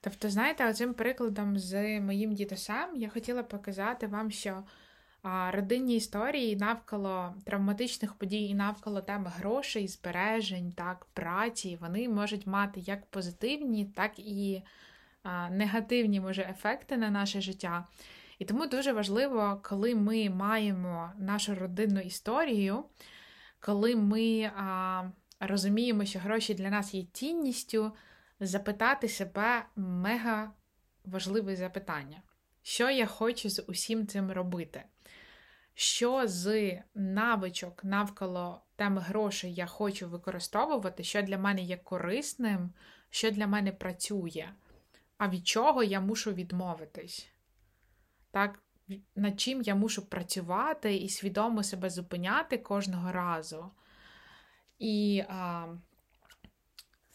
Тобто, 0.00 0.30
знаєте, 0.30 0.72
цим 0.72 0.94
прикладом 0.94 1.58
з 1.58 2.00
моїм 2.00 2.34
дідусем 2.34 2.96
я 2.96 3.08
хотіла 3.08 3.42
показати 3.42 4.06
вам, 4.06 4.30
що 4.30 4.62
родинні 5.50 5.96
історії 5.96 6.56
навколо 6.56 7.34
травматичних 7.44 8.14
подій 8.14 8.44
і 8.44 8.54
навколо 8.54 9.00
теми 9.00 9.32
грошей, 9.36 9.88
збережень, 9.88 10.72
так, 10.72 11.06
праці, 11.12 11.78
вони 11.80 12.08
можуть 12.08 12.46
мати 12.46 12.80
як 12.80 13.06
позитивні, 13.06 13.84
так 13.84 14.18
і 14.18 14.62
негативні 15.50 16.20
може, 16.20 16.42
ефекти 16.42 16.96
на 16.96 17.10
наше 17.10 17.40
життя. 17.40 17.86
І 18.42 18.44
тому 18.44 18.66
дуже 18.66 18.92
важливо, 18.92 19.60
коли 19.62 19.94
ми 19.94 20.30
маємо 20.30 21.12
нашу 21.18 21.54
родинну 21.54 22.00
історію, 22.00 22.84
коли 23.60 23.96
ми 23.96 24.50
а, 24.56 25.04
розуміємо, 25.40 26.04
що 26.04 26.18
гроші 26.18 26.54
для 26.54 26.70
нас 26.70 26.94
є 26.94 27.04
цінністю, 27.12 27.92
запитати 28.40 29.08
себе 29.08 29.64
мега 29.76 30.52
важливе 31.04 31.56
запитання. 31.56 32.22
Що 32.62 32.90
я 32.90 33.06
хочу 33.06 33.50
з 33.50 33.64
усім 33.66 34.06
цим 34.06 34.32
робити? 34.32 34.82
Що 35.74 36.22
з 36.28 36.72
навичок 36.94 37.84
навколо 37.84 38.62
теми 38.76 39.00
грошей 39.00 39.54
я 39.54 39.66
хочу 39.66 40.08
використовувати, 40.08 41.04
що 41.04 41.22
для 41.22 41.38
мене 41.38 41.62
є 41.62 41.76
корисним, 41.76 42.70
що 43.10 43.30
для 43.30 43.46
мене 43.46 43.72
працює, 43.72 44.48
а 45.18 45.28
від 45.28 45.46
чого 45.46 45.82
я 45.82 46.00
мушу 46.00 46.32
відмовитись? 46.32 47.31
Так, 48.32 48.58
над 49.16 49.40
чим 49.40 49.62
я 49.62 49.74
мушу 49.74 50.06
працювати 50.08 50.96
і 50.96 51.08
свідомо 51.08 51.62
себе 51.62 51.90
зупиняти 51.90 52.58
кожного 52.58 53.12
разу. 53.12 53.70
І 54.78 55.24
а, 55.28 55.66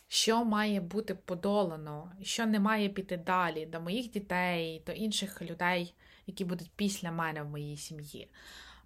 що 0.07 0.45
має 0.45 0.81
бути 0.81 1.15
подолано, 1.15 2.11
що 2.21 2.45
не 2.45 2.59
має 2.59 2.89
піти 2.89 3.17
далі 3.17 3.65
до 3.65 3.81
моїх 3.81 4.11
дітей, 4.11 4.83
до 4.85 4.91
інших 4.91 5.41
людей, 5.41 5.95
які 6.27 6.45
будуть 6.45 6.71
після 6.75 7.11
мене 7.11 7.43
в 7.43 7.49
моїй 7.49 7.77
сім'ї. 7.77 8.31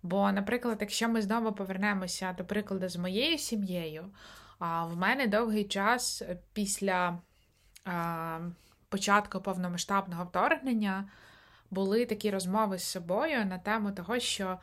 Бо, 0.04 0.32
наприклад, 0.32 0.78
якщо 0.82 1.10
ми 1.10 1.22
знову 1.22 1.52
повернемося 1.52 2.34
до 2.34 2.46
прикладу 2.46 2.90
з 2.90 2.96
моєю 2.96 3.38
сім'єю, 3.38 4.12
в 4.60 4.98
мене 4.98 5.28
довгий 5.28 5.64
час 5.64 6.24
після 6.54 7.20
а, 7.86 8.40
початку 8.90 9.42
повномасштабного 9.42 10.26
вторгнення 10.26 11.10
були 11.72 12.06
такі 12.06 12.32
розмови 12.32 12.78
з 12.78 12.84
собою 12.84 13.46
на 13.46 13.58
тему 13.58 13.92
того, 13.92 14.20
що 14.20 14.60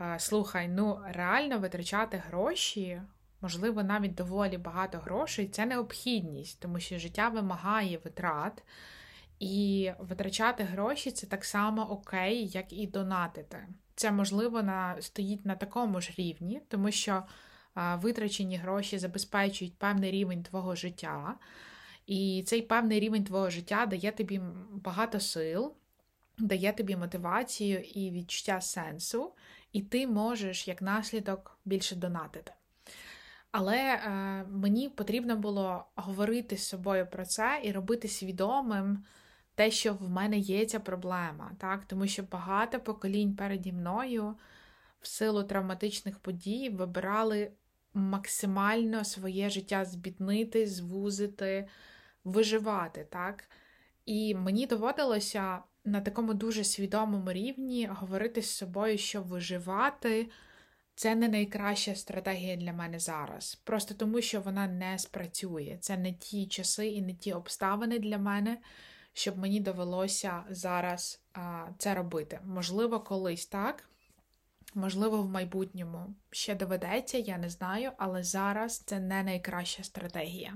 е, 0.00 0.16
слухай, 0.18 0.68
ну 0.68 1.00
реально 1.06 1.58
витрачати 1.58 2.22
гроші, 2.28 3.02
можливо, 3.40 3.82
навіть 3.82 4.14
доволі 4.14 4.58
багато 4.58 4.98
грошей 4.98 5.48
це 5.48 5.66
необхідність, 5.66 6.60
тому 6.60 6.80
що 6.80 6.98
життя 6.98 7.28
вимагає 7.28 7.98
витрат. 8.04 8.62
І 9.40 9.90
витрачати 9.98 10.64
гроші 10.64 11.10
це 11.10 11.26
так 11.26 11.44
само 11.44 11.82
окей, 11.90 12.46
як 12.46 12.72
і 12.72 12.86
донатити. 12.86 13.68
Це, 13.94 14.10
можливо, 14.10 14.62
на, 14.62 14.96
стоїть 15.00 15.46
на 15.46 15.54
такому 15.54 16.00
ж 16.00 16.12
рівні, 16.18 16.62
тому 16.68 16.90
що 16.90 17.22
а, 17.74 17.96
витрачені 17.96 18.56
гроші 18.56 18.98
забезпечують 18.98 19.78
певний 19.78 20.10
рівень 20.10 20.42
твого 20.42 20.74
життя, 20.74 21.34
і 22.06 22.44
цей 22.46 22.62
певний 22.62 23.00
рівень 23.00 23.24
твого 23.24 23.50
життя 23.50 23.86
дає 23.86 24.12
тобі 24.12 24.40
багато 24.70 25.20
сил, 25.20 25.74
дає 26.38 26.72
тобі 26.72 26.96
мотивацію 26.96 27.80
і 27.80 28.10
відчуття 28.10 28.60
сенсу, 28.60 29.32
і 29.72 29.82
ти 29.82 30.06
можеш 30.06 30.68
як 30.68 30.82
наслідок 30.82 31.58
більше 31.64 31.96
донатити. 31.96 32.52
Але 33.50 33.76
е, 33.76 34.10
мені 34.50 34.88
потрібно 34.88 35.36
було 35.36 35.84
говорити 35.94 36.56
з 36.56 36.68
собою 36.68 37.06
про 37.06 37.26
це 37.26 37.60
і 37.64 37.72
робити 37.72 38.08
свідомим 38.08 39.04
те, 39.54 39.70
що 39.70 39.94
в 39.94 40.10
мене 40.10 40.38
є 40.38 40.66
ця 40.66 40.80
проблема, 40.80 41.52
так? 41.58 41.84
тому 41.84 42.06
що 42.06 42.22
багато 42.22 42.80
поколінь 42.80 43.36
переді 43.36 43.72
мною 43.72 44.36
в 45.00 45.06
силу 45.06 45.44
травматичних 45.44 46.18
подій 46.18 46.70
вибирали 46.70 47.52
максимально 47.94 49.04
своє 49.04 49.50
життя 49.50 49.84
збіднити, 49.84 50.66
звузити, 50.66 51.68
виживати. 52.24 53.06
так? 53.10 53.44
І 54.06 54.34
мені 54.34 54.66
доводилося 54.66 55.58
на 55.88 56.00
такому 56.00 56.34
дуже 56.34 56.64
свідомому 56.64 57.32
рівні 57.32 57.86
говорити 57.86 58.42
з 58.42 58.50
собою, 58.50 58.98
що 58.98 59.22
виживати 59.22 60.30
це 60.94 61.14
не 61.14 61.28
найкраща 61.28 61.94
стратегія 61.94 62.56
для 62.56 62.72
мене 62.72 62.98
зараз. 62.98 63.54
Просто 63.54 63.94
тому, 63.94 64.20
що 64.20 64.40
вона 64.40 64.66
не 64.66 64.98
спрацює. 64.98 65.78
Це 65.80 65.96
не 65.96 66.12
ті 66.12 66.46
часи 66.46 66.86
і 66.86 67.02
не 67.02 67.14
ті 67.14 67.32
обставини 67.32 67.98
для 67.98 68.18
мене, 68.18 68.58
щоб 69.12 69.38
мені 69.38 69.60
довелося 69.60 70.44
зараз 70.50 71.22
а, 71.32 71.66
це 71.78 71.94
робити. 71.94 72.40
Можливо, 72.44 73.00
колись 73.00 73.46
так. 73.46 73.84
Можливо, 74.74 75.22
в 75.22 75.28
майбутньому 75.28 76.14
ще 76.30 76.54
доведеться, 76.54 77.18
я 77.18 77.38
не 77.38 77.50
знаю, 77.50 77.92
але 77.98 78.22
зараз 78.22 78.78
це 78.78 79.00
не 79.00 79.22
найкраща 79.22 79.82
стратегія. 79.82 80.54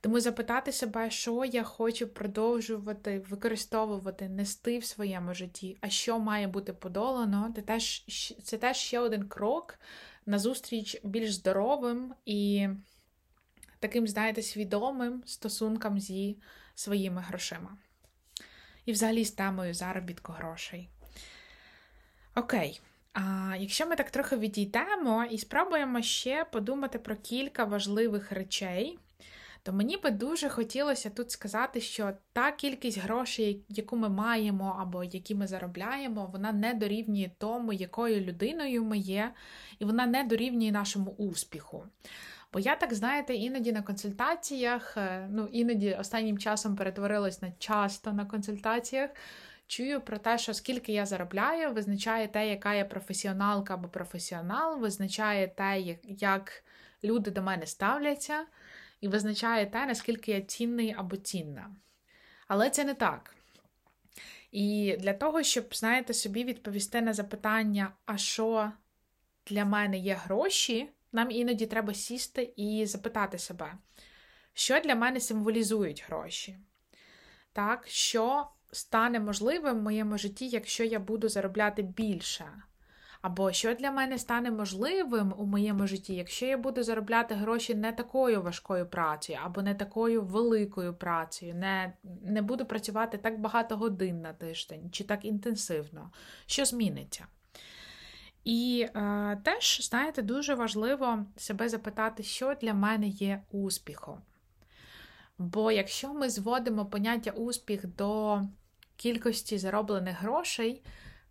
Тому 0.00 0.20
запитати 0.20 0.72
себе, 0.72 1.10
що 1.10 1.44
я 1.44 1.62
хочу 1.62 2.08
продовжувати 2.08 3.18
використовувати, 3.18 4.28
нести 4.28 4.78
в 4.78 4.84
своєму 4.84 5.34
житті, 5.34 5.78
а 5.80 5.88
що 5.88 6.18
має 6.18 6.48
бути 6.48 6.72
подолано, 6.72 7.52
це 7.56 7.62
теж, 7.62 8.04
це 8.42 8.58
теж 8.58 8.76
ще 8.76 8.98
один 8.98 9.28
крок 9.28 9.78
назустріч 10.26 11.00
більш 11.04 11.32
здоровим 11.34 12.14
і 12.26 12.68
таким, 13.78 14.08
знаєте, 14.08 14.42
свідомим 14.42 15.22
стосункам 15.26 16.00
зі 16.00 16.36
своїми 16.74 17.20
грошима. 17.20 17.78
І 18.84 18.92
взагалі 18.92 19.24
з 19.24 19.30
темою 19.30 19.74
заробітку 19.74 20.32
грошей. 20.32 20.88
Окей. 22.34 22.80
А 23.12 23.56
Якщо 23.58 23.86
ми 23.86 23.96
так 23.96 24.10
трохи 24.10 24.36
відійдемо 24.36 25.24
і 25.24 25.38
спробуємо 25.38 26.02
ще 26.02 26.44
подумати 26.44 26.98
про 26.98 27.16
кілька 27.16 27.64
важливих 27.64 28.32
речей, 28.32 28.98
то 29.68 29.74
мені 29.74 29.96
би 29.96 30.10
дуже 30.10 30.48
хотілося 30.48 31.10
тут 31.10 31.30
сказати, 31.30 31.80
що 31.80 32.12
та 32.32 32.52
кількість 32.52 32.98
грошей, 32.98 33.64
яку 33.68 33.96
ми 33.96 34.08
маємо 34.08 34.76
або 34.80 35.04
які 35.04 35.34
ми 35.34 35.46
заробляємо, 35.46 36.30
вона 36.32 36.52
не 36.52 36.74
дорівнює 36.74 37.30
тому, 37.38 37.72
якою 37.72 38.20
людиною 38.20 38.84
ми 38.84 38.98
є, 38.98 39.32
і 39.78 39.84
вона 39.84 40.06
не 40.06 40.24
дорівнює 40.24 40.72
нашому 40.72 41.10
успіху. 41.10 41.84
Бо 42.52 42.58
я 42.58 42.76
так, 42.76 42.94
знаєте, 42.94 43.34
іноді 43.34 43.72
на 43.72 43.82
консультаціях, 43.82 44.96
е, 44.96 45.28
ну 45.30 45.48
іноді 45.52 45.96
останнім 46.00 46.38
часом 46.38 46.76
перетворилась 46.76 47.42
на 47.42 47.52
часто 47.58 48.12
на 48.12 48.24
консультаціях. 48.24 49.10
Чую 49.66 50.00
про 50.00 50.18
те, 50.18 50.38
що 50.38 50.54
скільки 50.54 50.92
я 50.92 51.06
заробляю, 51.06 51.72
визначає 51.72 52.28
те, 52.28 52.48
яка 52.48 52.74
я 52.74 52.84
професіоналка 52.84 53.74
або 53.74 53.88
професіонал, 53.88 54.80
визначає 54.80 55.48
те, 55.48 55.96
як 56.04 56.64
люди 57.04 57.30
до 57.30 57.42
мене 57.42 57.66
ставляться, 57.66 58.44
і 59.00 59.08
визначає 59.08 59.66
те, 59.66 59.86
наскільки 59.86 60.32
я 60.32 60.40
цінний 60.40 60.94
або 60.98 61.16
цінна. 61.16 61.76
Але 62.48 62.70
це 62.70 62.84
не 62.84 62.94
так. 62.94 63.34
І 64.52 64.96
для 65.00 65.12
того, 65.12 65.42
щоб, 65.42 65.74
знаєте, 65.74 66.14
собі 66.14 66.44
відповісти 66.44 67.00
на 67.00 67.12
запитання, 67.12 67.92
а 68.06 68.18
що 68.18 68.72
для 69.46 69.64
мене 69.64 69.98
є 69.98 70.14
гроші, 70.14 70.90
нам 71.12 71.30
іноді 71.30 71.66
треба 71.66 71.94
сісти 71.94 72.52
і 72.56 72.86
запитати 72.86 73.38
себе, 73.38 73.74
що 74.54 74.80
для 74.80 74.94
мене 74.94 75.20
символізують 75.20 76.04
гроші? 76.08 76.58
Так, 77.52 77.86
що 77.88 78.48
стане 78.72 79.20
можливим 79.20 79.78
в 79.78 79.82
моєму 79.82 80.18
житті, 80.18 80.48
якщо 80.48 80.84
я 80.84 80.98
буду 80.98 81.28
заробляти 81.28 81.82
більше? 81.82 82.62
Або 83.22 83.52
що 83.52 83.74
для 83.74 83.90
мене 83.90 84.18
стане 84.18 84.50
можливим 84.50 85.34
у 85.38 85.44
моєму 85.44 85.86
житті, 85.86 86.14
якщо 86.14 86.46
я 86.46 86.58
буду 86.58 86.82
заробляти 86.82 87.34
гроші 87.34 87.74
не 87.74 87.92
такою 87.92 88.42
важкою 88.42 88.86
працею, 88.86 89.38
або 89.42 89.62
не 89.62 89.74
такою 89.74 90.22
великою 90.22 90.94
працею, 90.94 91.54
не 91.54 91.92
не 92.22 92.42
буду 92.42 92.66
працювати 92.66 93.18
так 93.18 93.40
багато 93.40 93.76
годин 93.76 94.20
на 94.20 94.32
тиждень, 94.32 94.90
чи 94.90 95.04
так 95.04 95.24
інтенсивно, 95.24 96.10
що 96.46 96.64
зміниться? 96.64 97.26
І 98.44 98.86
е, 98.94 99.40
теж, 99.44 99.88
знаєте, 99.88 100.22
дуже 100.22 100.54
важливо 100.54 101.26
себе 101.36 101.68
запитати, 101.68 102.22
що 102.22 102.54
для 102.54 102.74
мене 102.74 103.08
є 103.08 103.42
успіхом. 103.50 104.22
Бо 105.38 105.72
якщо 105.72 106.14
ми 106.14 106.30
зводимо 106.30 106.86
поняття 106.86 107.30
успіх 107.30 107.86
до 107.86 108.42
кількості 108.96 109.58
зароблених 109.58 110.20
грошей, 110.20 110.82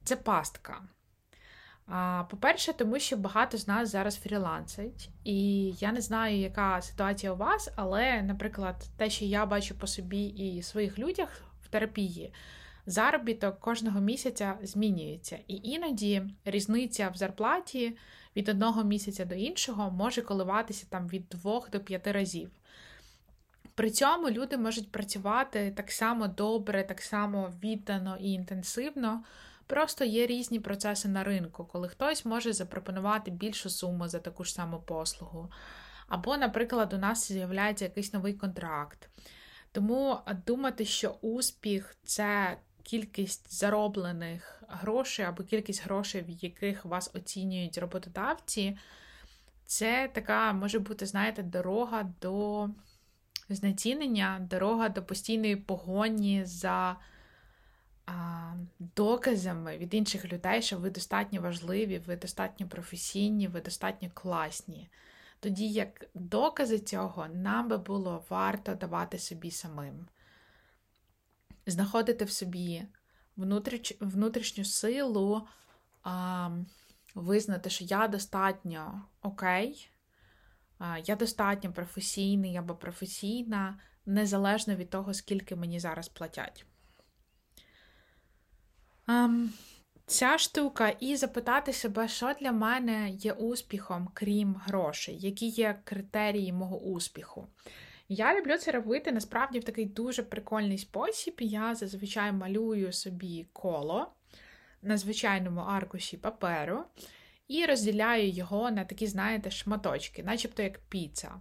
це 0.04 0.15
пастка. 0.15 0.82
По-перше, 2.30 2.73
тому 2.73 3.00
що 3.00 3.17
багато 3.17 3.58
з 3.58 3.67
нас 3.67 3.89
зараз 3.89 4.15
фрілансить, 4.15 5.10
і 5.23 5.65
я 5.71 5.91
не 5.91 6.02
знаю, 6.02 6.38
яка 6.38 6.82
ситуація 6.82 7.34
у 7.34 7.36
вас, 7.36 7.69
але, 7.76 8.21
наприклад, 8.21 8.76
те, 8.97 9.10
що 9.10 9.26
я 9.26 9.45
бачу 9.45 9.76
по 9.76 9.88
собі 9.88 10.26
і 10.26 10.62
своїх 10.62 11.00
людях 11.00 11.41
в 11.63 11.67
терапії, 11.67 12.34
заробіток 12.86 13.60
кожного 13.60 14.00
місяця 14.00 14.58
змінюється. 14.63 15.39
І 15.47 15.56
іноді 15.56 16.23
різниця 16.45 17.10
в 17.10 17.17
зарплаті 17.17 17.97
від 18.36 18.50
одного 18.50 18.84
місяця 18.84 19.26
до 19.26 19.36
іншого 19.36 19.91
може 19.91 20.21
коливатися 20.21 20.86
там 20.89 21.08
від 21.08 21.30
двох 21.30 21.69
до 21.69 21.80
п'яти 21.80 22.12
разів. 22.12 22.52
При 23.76 23.91
цьому 23.91 24.30
люди 24.30 24.58
можуть 24.58 24.91
працювати 24.91 25.73
так 25.78 25.91
само 25.91 26.28
добре, 26.28 26.84
так 26.84 27.02
само 27.02 27.54
віддано 27.63 28.17
і 28.19 28.32
інтенсивно. 28.32 29.23
Просто 29.67 30.06
є 30.06 30.27
різні 30.27 30.60
процеси 30.60 31.08
на 31.08 31.23
ринку, 31.23 31.65
коли 31.65 31.88
хтось 31.88 32.25
може 32.25 32.53
запропонувати 32.53 33.32
більшу 33.32 33.69
суму 33.69 34.08
за 34.08 34.19
таку 34.19 34.43
ж 34.43 34.53
саму 34.53 34.80
послугу. 34.80 35.51
Або, 36.08 36.38
наприклад, 36.38 36.93
у 36.93 36.97
нас 36.97 37.27
з'являється 37.27 37.86
якийсь 37.86 38.13
новий 38.13 38.34
контракт. 38.34 39.10
Тому 39.71 40.19
думати, 40.45 40.86
що 40.86 41.10
успіх 41.21 41.95
це 42.03 42.58
кількість 42.84 43.53
зароблених 43.53 44.63
грошей 44.67 45.25
або 45.25 45.43
кількість 45.43 45.84
грошей, 45.84 46.21
в 46.21 46.30
яких 46.30 46.86
вас 46.86 47.12
оцінюють 47.15 47.77
роботодавці, 47.77 48.77
це 49.65 50.10
така 50.13 50.53
може 50.53 50.80
бути, 50.80 51.06
знаєте, 51.06 51.43
дорога 51.43 52.13
до 52.21 52.69
знецінення, 53.49 54.47
дорога 54.49 54.89
до 54.89 55.03
постійної 55.03 55.56
погоні 55.56 56.45
за 56.45 56.97
доказами 58.79 59.77
від 59.77 59.93
інших 59.93 60.25
людей, 60.25 60.61
що 60.61 60.77
ви 60.77 60.89
достатньо 60.89 61.41
важливі, 61.41 61.99
ви 61.99 62.15
достатньо 62.15 62.67
професійні, 62.67 63.47
ви 63.47 63.61
достатньо 63.61 64.09
класні. 64.13 64.89
Тоді 65.39 65.69
як 65.69 66.05
докази 66.13 66.79
цього 66.79 67.27
нам 67.27 67.67
би 67.67 67.77
було 67.77 68.23
варто 68.29 68.75
давати 68.75 69.19
собі 69.19 69.51
самим 69.51 70.07
знаходити 71.67 72.25
в 72.25 72.31
собі 72.31 72.83
внутрішню 73.99 74.65
силу, 74.65 75.47
а, 76.03 76.49
визнати, 77.15 77.69
що 77.69 77.85
я 77.85 78.07
достатньо 78.07 79.01
окей, 79.21 79.89
а, 80.79 80.97
я 80.97 81.15
достатньо 81.15 81.73
професійний 81.73 82.57
або 82.57 82.75
професійна, 82.75 83.79
незалежно 84.05 84.75
від 84.75 84.89
того, 84.89 85.13
скільки 85.13 85.55
мені 85.55 85.79
зараз 85.79 86.09
платять. 86.09 86.65
А, 89.07 89.29
Ця 90.05 90.37
штука, 90.37 90.89
і 90.89 91.15
запитати 91.15 91.73
себе, 91.73 92.07
що 92.07 92.33
для 92.41 92.51
мене 92.51 93.09
є 93.09 93.33
успіхом, 93.33 94.09
крім 94.13 94.55
грошей, 94.55 95.17
які 95.19 95.47
є 95.47 95.79
критерії 95.83 96.53
мого 96.53 96.79
успіху. 96.79 97.47
Я 98.09 98.39
люблю 98.39 98.57
це 98.57 98.71
робити 98.71 99.11
насправді 99.11 99.59
в 99.59 99.63
такий 99.63 99.85
дуже 99.85 100.23
прикольний 100.23 100.77
спосіб. 100.77 101.35
Я 101.39 101.75
зазвичай 101.75 102.31
малюю 102.31 102.93
собі 102.93 103.47
коло 103.53 104.11
на 104.81 104.97
звичайному 104.97 105.61
аркуші 105.61 106.17
паперу 106.17 106.83
і 107.47 107.65
розділяю 107.65 108.29
його 108.29 108.71
на 108.71 108.85
такі, 108.85 109.07
знаєте, 109.07 109.51
шматочки, 109.51 110.23
начебто 110.23 110.63
як 110.63 110.79
піца. 110.79 111.35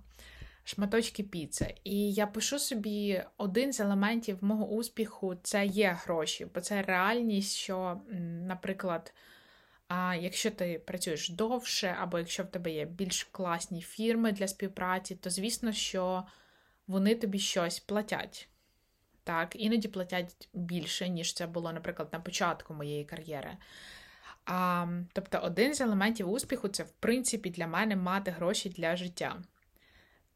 Шматочки 0.68 1.22
піци. 1.22 1.74
І 1.84 2.12
я 2.12 2.26
пишу 2.26 2.58
собі 2.58 3.22
один 3.36 3.72
з 3.72 3.80
елементів 3.80 4.44
мого 4.44 4.66
успіху 4.66 5.34
це 5.42 5.66
є 5.66 5.98
гроші, 6.04 6.46
бо 6.54 6.60
це 6.60 6.82
реальність, 6.82 7.56
що, 7.56 8.00
наприклад, 8.46 9.14
а 9.88 10.14
якщо 10.14 10.50
ти 10.50 10.82
працюєш 10.86 11.28
довше, 11.28 11.96
або 12.00 12.18
якщо 12.18 12.42
в 12.42 12.46
тебе 12.46 12.70
є 12.70 12.84
більш 12.84 13.24
класні 13.24 13.82
фірми 13.82 14.32
для 14.32 14.48
співпраці, 14.48 15.14
то 15.14 15.30
звісно, 15.30 15.72
що 15.72 16.24
вони 16.86 17.14
тобі 17.14 17.38
щось 17.38 17.80
платять. 17.80 18.48
Так, 19.24 19.56
іноді 19.56 19.88
платять 19.88 20.48
більше, 20.52 21.08
ніж 21.08 21.34
це 21.34 21.46
було, 21.46 21.72
наприклад, 21.72 22.08
на 22.12 22.20
початку 22.20 22.74
моєї 22.74 23.04
кар'єри. 23.04 23.56
А, 24.44 24.86
Тобто, 25.12 25.38
один 25.38 25.74
з 25.74 25.80
елементів 25.80 26.30
успіху 26.30 26.68
це, 26.68 26.82
в 26.82 26.90
принципі, 26.90 27.50
для 27.50 27.66
мене 27.66 27.96
мати 27.96 28.30
гроші 28.30 28.68
для 28.68 28.96
життя. 28.96 29.42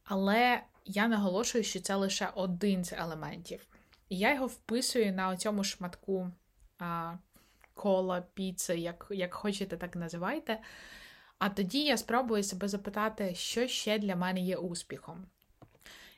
Але 0.05 0.63
я 0.85 1.09
наголошую, 1.09 1.65
що 1.65 1.81
це 1.81 1.95
лише 1.95 2.29
один 2.35 2.85
з 2.85 2.93
елементів. 2.93 3.67
І 4.09 4.19
я 4.19 4.35
його 4.35 4.47
вписую 4.47 5.13
на 5.13 5.37
цьому 5.37 5.65
шматку 5.65 6.31
а, 6.79 7.15
кола, 7.75 8.25
піци, 8.35 8.77
як, 8.77 9.07
як 9.11 9.35
хочете, 9.35 9.77
так 9.77 9.97
називайте. 9.97 10.61
А 11.39 11.49
тоді 11.49 11.85
я 11.85 11.97
спробую 11.97 12.43
себе 12.43 12.69
запитати, 12.69 13.35
що 13.35 13.69
ще 13.69 13.99
для 13.99 14.17
мене 14.17 14.41
є 14.41 14.57
успіхом. 14.57 15.27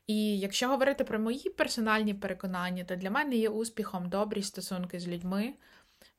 І 0.06 0.38
якщо 0.38 0.68
говорити 0.68 1.04
про 1.04 1.18
мої 1.18 1.50
персональні 1.50 2.14
переконання, 2.14 2.84
то 2.84 2.96
для 2.96 3.10
мене 3.10 3.36
є 3.36 3.48
успіхом 3.48 4.08
добрі 4.08 4.42
стосунки 4.42 5.00
з 5.00 5.08
людьми. 5.08 5.54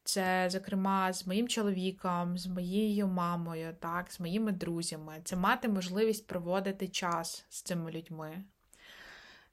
Це, 0.04 0.50
зокрема, 0.50 1.14
з 1.14 1.28
моїм 1.28 1.48
чоловіком, 1.48 2.38
з 2.38 2.48
моєю 2.48 3.08
мамою, 3.08 3.76
так, 3.80 4.12
з 4.12 4.20
моїми 4.20 4.52
друзями. 4.52 5.22
Це 5.24 5.36
мати 5.36 5.70
можливість 5.70 6.28
проводити 6.28 6.88
час 6.88 7.46
з 7.50 7.62
цими 7.62 7.92
людьми. 7.92 8.44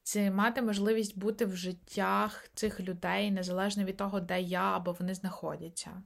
Це 0.02 0.30
мати 0.30 0.62
можливість 0.62 1.18
бути 1.18 1.46
в 1.46 1.56
життях 1.56 2.48
цих 2.54 2.80
людей 2.80 3.30
незалежно 3.30 3.84
від 3.84 3.96
того, 3.96 4.20
де 4.20 4.40
я 4.40 4.76
або 4.76 4.92
вони 4.92 5.14
знаходяться. 5.14 6.02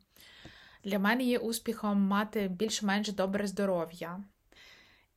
Для 0.85 0.99
мене 0.99 1.25
є 1.25 1.39
успіхом 1.39 2.01
мати 2.01 2.49
більш-менш 2.49 3.13
добре 3.13 3.47
здоров'я 3.47 4.25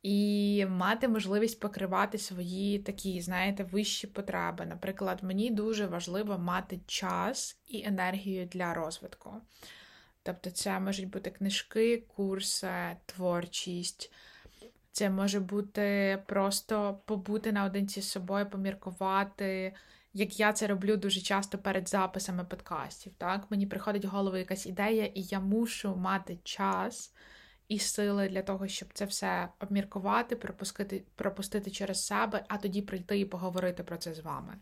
і 0.08 0.66
мати 0.66 1.08
можливість 1.08 1.60
покривати 1.60 2.18
свої 2.18 2.80
такі, 2.80 3.22
знаєте, 3.22 3.64
вищі 3.64 4.08
потреби. 4.08 4.66
Наприклад, 4.66 5.24
мені 5.24 5.50
дуже 5.50 5.88
важливо 5.88 6.38
мати 6.38 6.80
час 6.86 7.60
і 7.68 7.84
енергію 7.86 8.46
для 8.46 8.74
розвитку. 8.74 9.32
Тобто, 10.24 10.52
це 10.52 10.80
можуть 10.80 11.10
бути 11.10 11.30
книжки, 11.30 12.04
курси, 12.16 12.98
творчість. 13.06 14.14
Це 14.92 15.10
може 15.10 15.40
бути 15.40 16.18
просто 16.28 17.00
побути 17.06 17.52
наодинці 17.52 18.02
з 18.02 18.10
собою, 18.10 18.50
поміркувати, 18.50 19.74
як 20.14 20.40
я 20.40 20.54
це 20.54 20.68
роблю 20.68 20.98
дуже 20.98 21.22
часто 21.22 21.58
перед 21.58 21.90
записами 21.90 22.44
подкастів. 22.44 23.14
Так? 23.18 23.46
Мені 23.50 23.68
приходить 23.68 24.06
в 24.06 24.10
голову 24.10 24.38
якась 24.38 24.66
ідея, 24.66 25.06
і 25.06 25.22
я 25.22 25.40
мушу 25.40 25.96
мати 25.96 26.38
час 26.44 27.14
і 27.68 27.80
сили 27.80 28.30
для 28.30 28.42
того, 28.42 28.68
щоб 28.68 28.90
це 28.94 29.06
все 29.06 29.50
обміркувати, 29.60 30.36
пропустити, 30.36 31.04
пропустити 31.16 31.72
через 31.72 32.06
себе, 32.06 32.46
а 32.48 32.58
тоді 32.58 32.82
прийти 32.82 33.20
і 33.20 33.26
поговорити 33.26 33.84
про 33.84 33.98
це 33.98 34.14
з 34.14 34.20
вами. 34.20 34.58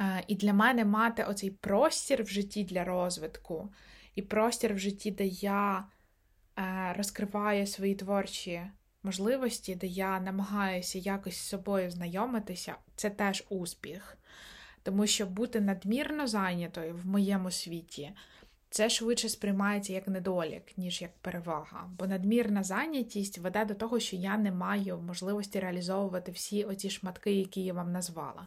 Е, 0.00 0.24
і 0.26 0.34
для 0.34 0.52
мене 0.52 0.84
мати 0.84 1.24
оцей 1.24 1.50
простір 1.50 2.22
в 2.22 2.28
житті 2.28 2.64
для 2.64 2.84
розвитку, 2.84 3.72
і 4.14 4.22
простір 4.22 4.74
в 4.74 4.78
житті, 4.78 5.10
де 5.10 5.26
я 5.26 5.84
е, 6.58 6.94
розкриваю 6.96 7.66
свої 7.66 7.94
творчі 7.94 8.62
можливості, 9.02 9.74
де 9.74 9.86
я 9.86 10.20
намагаюся 10.20 10.98
якось 10.98 11.36
з 11.36 11.48
собою 11.48 11.90
знайомитися, 11.90 12.74
це 12.96 13.10
теж 13.10 13.44
успіх. 13.48 14.18
Тому 14.82 15.06
що 15.06 15.26
бути 15.26 15.60
надмірно 15.60 16.26
зайнятою 16.26 16.96
в 16.96 17.06
моєму 17.06 17.50
світі 17.50 18.12
це 18.70 18.90
швидше 18.90 19.28
сприймається 19.28 19.92
як 19.92 20.08
недолік, 20.08 20.78
ніж 20.78 21.02
як 21.02 21.10
перевага. 21.18 21.90
Бо 21.98 22.06
надмірна 22.06 22.62
зайнятість 22.62 23.38
веде 23.38 23.64
до 23.64 23.74
того, 23.74 24.00
що 24.00 24.16
я 24.16 24.36
не 24.36 24.52
маю 24.52 24.98
можливості 24.98 25.60
реалізовувати 25.60 26.32
всі 26.32 26.64
оці 26.64 26.90
шматки, 26.90 27.32
які 27.32 27.64
я 27.64 27.72
вам 27.72 27.92
назвала. 27.92 28.46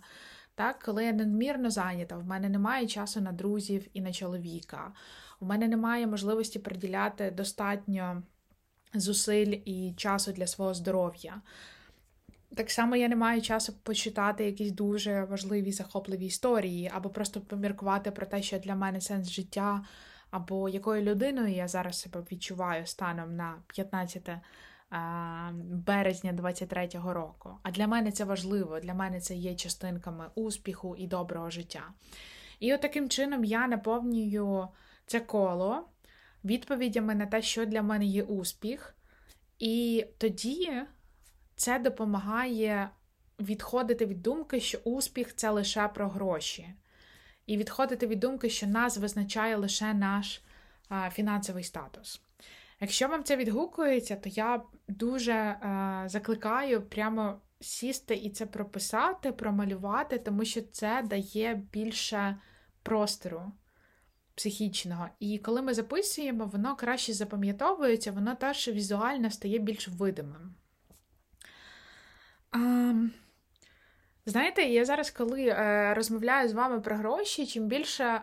Так, 0.56 0.80
Коли 0.86 1.06
я 1.06 1.12
надмірно 1.12 1.70
зайнята, 1.70 2.18
в 2.18 2.26
мене 2.26 2.50
немає 2.50 2.88
часу 2.88 3.22
на 3.22 3.32
друзів 3.32 3.88
і 3.94 4.02
на 4.02 4.14
чоловіка, 4.14 4.92
у 5.40 5.46
мене 5.46 5.68
немає 5.68 6.08
можливості 6.08 6.60
приділяти 6.60 7.32
достатньо 7.32 8.24
зусиль 8.94 9.58
і 9.66 9.94
часу 9.98 10.32
для 10.32 10.48
свого 10.48 10.74
здоров'я. 10.74 11.42
Так 12.56 12.72
само 12.72 12.96
я 12.96 13.08
не 13.08 13.16
маю 13.16 13.42
часу 13.42 13.74
почитати 13.84 14.46
якісь 14.46 14.72
дуже 14.72 15.24
важливі 15.24 15.72
захопливі 15.72 16.26
історії, 16.26 16.92
або 16.94 17.10
просто 17.10 17.42
поміркувати 17.42 18.12
про 18.12 18.26
те, 18.26 18.42
що 18.42 18.60
для 18.60 18.76
мене 18.76 19.02
сенс 19.02 19.30
життя, 19.30 19.86
або 20.32 20.70
якою 20.70 21.04
людиною 21.04 21.56
я 21.56 21.68
зараз 21.68 22.00
себе 22.00 22.24
відчуваю 22.32 22.86
станом 22.86 23.36
на 23.36 23.62
15 23.68 24.30
березня 25.64 26.34
23-го 26.34 27.14
року. 27.14 27.58
А 27.64 27.72
для 27.72 27.88
мене 27.88 28.12
це 28.12 28.24
важливо, 28.24 28.80
для 28.80 28.94
мене 28.94 29.20
це 29.20 29.36
є 29.36 29.56
частинками 29.56 30.26
успіху 30.36 30.96
і 30.96 31.08
доброго 31.08 31.50
життя. 31.50 31.84
І 32.60 32.74
от 32.74 32.82
таким 32.82 33.10
чином 33.10 33.44
я 33.44 33.68
наповнюю 33.68 34.68
це 35.06 35.20
коло 35.20 35.90
відповідями 36.44 37.16
на 37.16 37.26
те, 37.26 37.42
що 37.42 37.66
для 37.66 37.82
мене 37.82 38.06
є 38.06 38.24
успіх. 38.24 38.96
І 39.60 40.06
тоді 40.18 40.72
це 41.56 41.80
допомагає 41.80 42.90
відходити 43.40 44.06
від 44.06 44.22
думки, 44.22 44.60
що 44.60 44.78
успіх 44.84 45.36
це 45.36 45.50
лише 45.50 45.88
про 45.88 46.10
гроші. 46.10 46.74
І 47.50 47.58
відходити 47.58 48.08
від 48.08 48.20
думки, 48.20 48.50
що 48.50 48.68
нас 48.68 48.98
визначає 48.98 49.56
лише 49.56 49.94
наш 49.94 50.42
фінансовий 51.12 51.64
статус. 51.64 52.22
Якщо 52.80 53.08
вам 53.08 53.24
це 53.24 53.36
відгукується, 53.36 54.16
то 54.16 54.30
я 54.30 54.62
дуже 54.88 55.56
закликаю 56.06 56.82
прямо 56.82 57.42
сісти 57.60 58.16
і 58.16 58.30
це 58.30 58.46
прописати, 58.46 59.32
промалювати, 59.32 60.18
тому 60.18 60.46
що 60.46 60.62
це 60.62 61.04
дає 61.06 61.64
більше 61.74 62.38
простору 62.84 63.52
психічного. 64.36 65.10
І 65.20 65.38
коли 65.38 65.62
ми 65.62 65.74
записуємо, 65.74 66.46
воно 66.46 66.76
краще 66.76 67.14
запам'ятовується, 67.14 68.12
воно 68.12 68.36
теж 68.36 68.68
візуально 68.68 69.32
стає 69.32 69.60
більш 69.60 69.88
видимим. 69.88 70.56
А, 72.52 72.94
знаєте, 74.26 74.62
я 74.62 74.86
зараз, 74.86 75.12
коли 75.12 75.46
е, 75.46 75.94
розмовляю 75.94 76.50
з 76.50 76.54
вами 76.54 76.82
про 76.82 76.96
гроші, 76.96 77.48
чим 77.48 77.68
більше 77.68 78.04
е, 78.04 78.22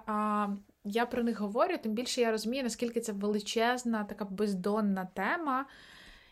я 0.84 1.06
про 1.06 1.22
них 1.22 1.40
говорю, 1.40 1.76
тим 1.82 1.92
більше 1.92 2.20
я 2.20 2.30
розумію, 2.30 2.62
наскільки 2.62 3.00
це 3.00 3.12
величезна, 3.12 4.04
така 4.04 4.24
бездонна 4.24 5.04
тема, 5.14 5.66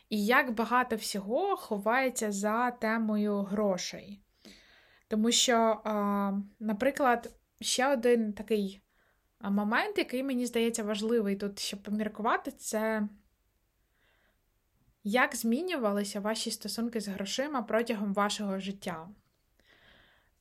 і 0.09 0.27
як 0.27 0.55
багато 0.55 0.97
всього 0.97 1.57
ховається 1.57 2.33
за 2.33 2.71
темою 2.71 3.37
грошей. 3.37 4.21
Тому 5.09 5.31
що, 5.33 5.83
е, 5.87 5.91
наприклад, 6.61 7.35
ще 7.61 7.93
один 7.93 8.33
такий 8.33 8.83
момент, 9.41 9.99
який 9.99 10.23
мені 10.23 10.47
здається 10.47 10.83
важливий 10.83 11.37
тут, 11.37 11.59
щоб 11.59 11.83
поміркувати, 11.83 12.51
це 12.51 13.09
як 15.05 15.37
змінювалися 15.37 16.21
ваші 16.21 16.51
стосунки 16.51 17.01
з 17.01 17.09
грошима 17.09 17.63
протягом 17.63 18.15
вашого 18.15 18.59
життя. 18.59 19.09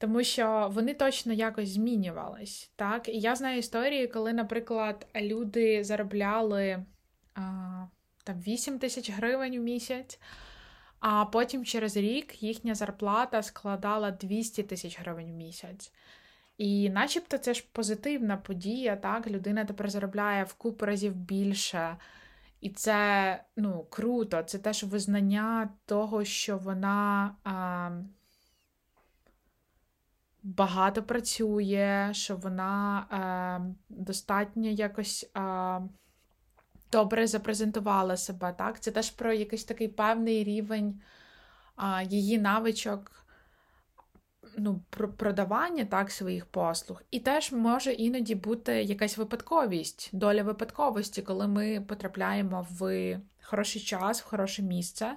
Тому 0.04 0.24
що 0.24 0.70
вони 0.74 0.94
точно 0.94 1.34
якось 1.34 1.70
змінювались. 1.70 2.72
так? 2.76 3.10
І 3.10 3.20
я 3.20 3.36
знаю 3.36 3.58
історії, 3.58 4.08
коли, 4.08 4.34
наприклад, 4.34 5.08
люди 5.16 5.84
заробляли 5.84 6.86
а, 7.36 7.42
там 8.24 8.42
8 8.42 8.80
тисяч 8.80 9.12
гривень 9.12 9.60
в 9.60 9.62
місяць, 9.62 10.20
а 11.00 11.26
потім 11.26 11.66
через 11.66 11.98
рік 11.98 12.44
їхня 12.44 12.76
зарплата 12.76 13.44
складала 13.44 14.12
200 14.12 14.64
тисяч 14.64 15.00
гривень 15.00 15.32
в 15.32 15.36
місяць. 15.36 15.94
І 16.58 16.90
начебто 16.90 17.38
це 17.38 17.54
ж 17.54 17.66
позитивна 17.72 18.38
подія, 18.38 18.96
так? 18.96 19.28
Людина 19.28 19.66
тепер 19.66 19.90
заробляє 19.90 20.44
в 20.44 20.54
купу 20.54 20.86
разів 20.86 21.16
більше. 21.16 21.98
І 22.62 22.70
це 22.70 23.44
ну, 23.58 23.86
круто, 23.90 24.44
це 24.44 24.58
теж 24.58 24.84
визнання 24.84 25.70
того, 25.86 26.24
що 26.24 26.58
вона 26.58 27.36
а, 27.44 27.90
багато 30.44 31.04
працює, 31.04 32.10
що 32.12 32.36
вона 32.36 33.06
а, 33.10 33.60
достатньо 33.90 34.70
якось 34.70 35.32
а, 35.34 35.80
добре 36.92 37.28
запрезентувала 37.28 38.18
себе. 38.18 38.54
так? 38.58 38.80
Це 38.80 38.92
теж 38.92 39.10
про 39.10 39.34
якийсь 39.34 39.64
такий 39.64 39.88
певний 39.88 40.44
рівень 40.44 41.02
а, 41.76 42.02
її 42.02 42.40
навичок 42.40 43.24
ну, 44.58 44.82
продавання 45.18 45.86
так, 45.86 46.12
своїх 46.12 46.46
послуг. 46.46 47.02
І 47.12 47.20
теж 47.20 47.52
може 47.52 47.92
іноді 47.92 48.36
бути 48.36 48.84
якась 48.84 49.18
випадковість, 49.18 50.10
доля 50.14 50.44
випадковості, 50.44 51.22
коли 51.22 51.48
ми 51.48 51.82
потрапляємо 51.82 52.68
в 52.72 53.20
хороший 53.42 53.82
час, 53.82 54.22
в 54.22 54.26
хороше 54.26 54.64
місце. 54.64 55.12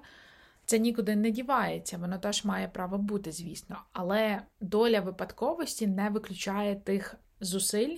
Це 0.67 0.79
нікуди 0.79 1.17
не 1.17 1.31
дівається, 1.31 1.99
воно 1.99 2.19
теж 2.19 2.45
має 2.45 2.69
право 2.69 2.99
бути, 2.99 3.33
звісно. 3.33 3.83
Але 3.93 4.43
доля 4.61 5.01
випадковості 5.01 5.87
не 5.87 6.11
виключає 6.11 6.77
тих 6.77 7.15
зусиль, 7.41 7.97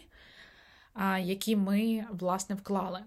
які 1.20 1.56
ми, 1.56 2.06
власне, 2.10 2.54
вклали. 2.54 3.00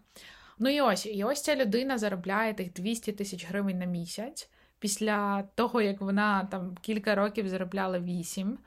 Ну 0.60 0.69
і 0.69 0.82
ось, 0.82 1.06
і 1.06 1.24
ось 1.24 1.41
ця 1.41 1.56
людина 1.56 1.97
заробляє 1.97 2.54
тих 2.54 2.74
200 2.74 3.12
тисяч 3.12 3.45
гривень 3.45 3.80
на 3.80 3.86
місяць 3.86 4.50
після 4.80 5.43
того, 5.43 5.82
як 5.82 6.02
вона 6.02 6.45
там 6.45 6.78
кілька 6.82 7.15
років 7.15 7.50
заробляла 7.50 8.00
вісім. 8.00 8.58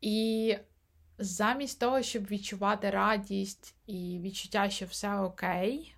І 0.00 0.56
замість 1.18 1.80
того, 1.80 2.02
щоб 2.02 2.24
відчувати 2.24 2.90
радість 2.90 3.74
і 3.86 4.20
відчуття, 4.22 4.70
що 4.70 4.86
все 4.86 5.20
окей, 5.20 5.94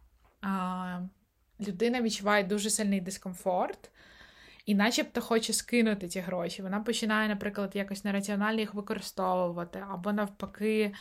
людина 1.60 2.02
відчуває 2.02 2.44
дуже 2.44 2.70
сильний 2.70 3.00
дискомфорт. 3.00 3.90
І 4.66 4.74
начебто 4.74 5.20
хоче 5.20 5.52
скинути 5.52 6.08
ці 6.08 6.20
гроші. 6.20 6.62
Вона 6.62 6.80
починає, 6.80 7.28
наприклад, 7.28 7.70
якось 7.74 8.04
нераціонально 8.04 8.60
їх 8.60 8.74
використовувати, 8.74 9.84
або 9.90 10.12
навпаки 10.12 10.94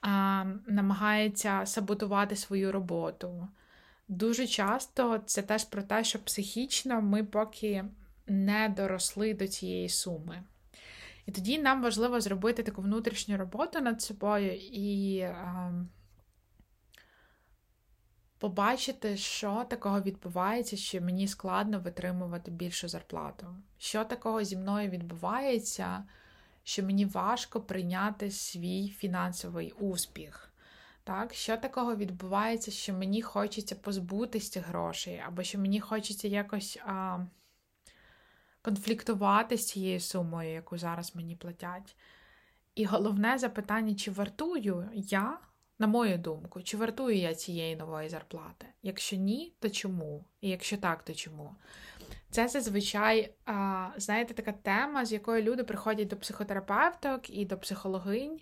а, 0.00 0.44
намагається 0.66 1.66
саботувати 1.66 2.36
свою 2.36 2.72
роботу. 2.72 3.48
Дуже 4.08 4.46
часто 4.46 5.18
це 5.26 5.42
теж 5.42 5.64
про 5.64 5.82
те, 5.82 6.04
що 6.04 6.18
психічно 6.18 7.02
ми 7.02 7.24
поки 7.24 7.84
не 8.26 8.74
доросли 8.76 9.34
до 9.34 9.48
цієї 9.48 9.88
суми. 9.88 10.42
І 11.26 11.32
тоді 11.32 11.58
нам 11.58 11.82
важливо 11.82 12.20
зробити 12.20 12.62
таку 12.62 12.82
внутрішню 12.82 13.36
роботу 13.36 13.80
над 13.80 14.02
собою 14.02 14.54
і 14.56 15.20
а, 15.20 15.72
побачити, 18.40 19.16
що 19.16 19.64
такого 19.68 20.00
відбувається, 20.00 20.76
що 20.76 21.00
мені 21.00 21.28
складно 21.28 21.80
витримувати 21.80 22.50
більшу 22.50 22.88
зарплату. 22.88 23.46
Що 23.78 24.04
такого 24.04 24.44
зі 24.44 24.56
мною 24.56 24.90
відбувається, 24.90 26.04
що 26.62 26.82
мені 26.82 27.06
важко 27.06 27.60
прийняти 27.60 28.30
свій 28.30 28.88
фінансовий 28.88 29.72
успіх. 29.72 30.52
Так, 31.04 31.34
Що 31.34 31.56
такого 31.56 31.96
відбувається, 31.96 32.70
що 32.70 32.92
мені 32.92 33.22
хочеться 33.22 33.74
позбутися 33.74 34.50
цих 34.50 34.66
грошей, 34.66 35.22
або 35.26 35.42
що 35.42 35.58
мені 35.58 35.80
хочеться 35.80 36.28
якось 36.28 36.78
а, 36.86 37.18
конфліктувати 38.62 39.56
з 39.56 39.66
цією 39.66 40.00
сумою, 40.00 40.52
яку 40.52 40.78
зараз 40.78 41.16
мені 41.16 41.36
платять. 41.36 41.96
І 42.74 42.84
головне 42.84 43.38
запитання, 43.38 43.94
чи 43.94 44.10
вартую 44.10 44.90
я 44.94 45.38
на 45.80 45.86
мою 45.86 46.18
думку, 46.18 46.62
чи 46.62 46.76
вартую 46.76 47.16
я 47.16 47.34
цієї 47.34 47.76
нової 47.76 48.08
зарплати? 48.08 48.66
Якщо 48.82 49.16
ні, 49.16 49.52
то 49.60 49.70
чому? 49.70 50.24
І 50.40 50.48
якщо 50.48 50.76
так, 50.76 51.02
то 51.02 51.14
чому? 51.14 51.50
Це 52.30 52.48
зазвичай, 52.48 53.34
знаєте, 53.96 54.34
така 54.34 54.52
тема, 54.52 55.04
з 55.04 55.12
якою 55.12 55.42
люди 55.42 55.64
приходять 55.64 56.08
до 56.08 56.16
психотерапевток 56.16 57.30
і 57.30 57.44
до 57.44 57.58
психологинь, 57.58 58.40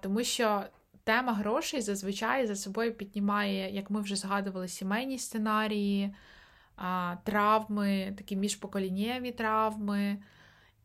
тому 0.00 0.24
що 0.24 0.64
тема 1.04 1.32
грошей 1.32 1.80
зазвичай 1.80 2.46
за 2.46 2.56
собою 2.56 2.94
піднімає, 2.94 3.74
як 3.74 3.90
ми 3.90 4.00
вже 4.00 4.16
згадували, 4.16 4.68
сімейні 4.68 5.18
сценарії, 5.18 6.14
травми, 7.24 8.14
такі 8.18 8.36
міжпоколінєві 8.36 9.32
травми. 9.32 10.18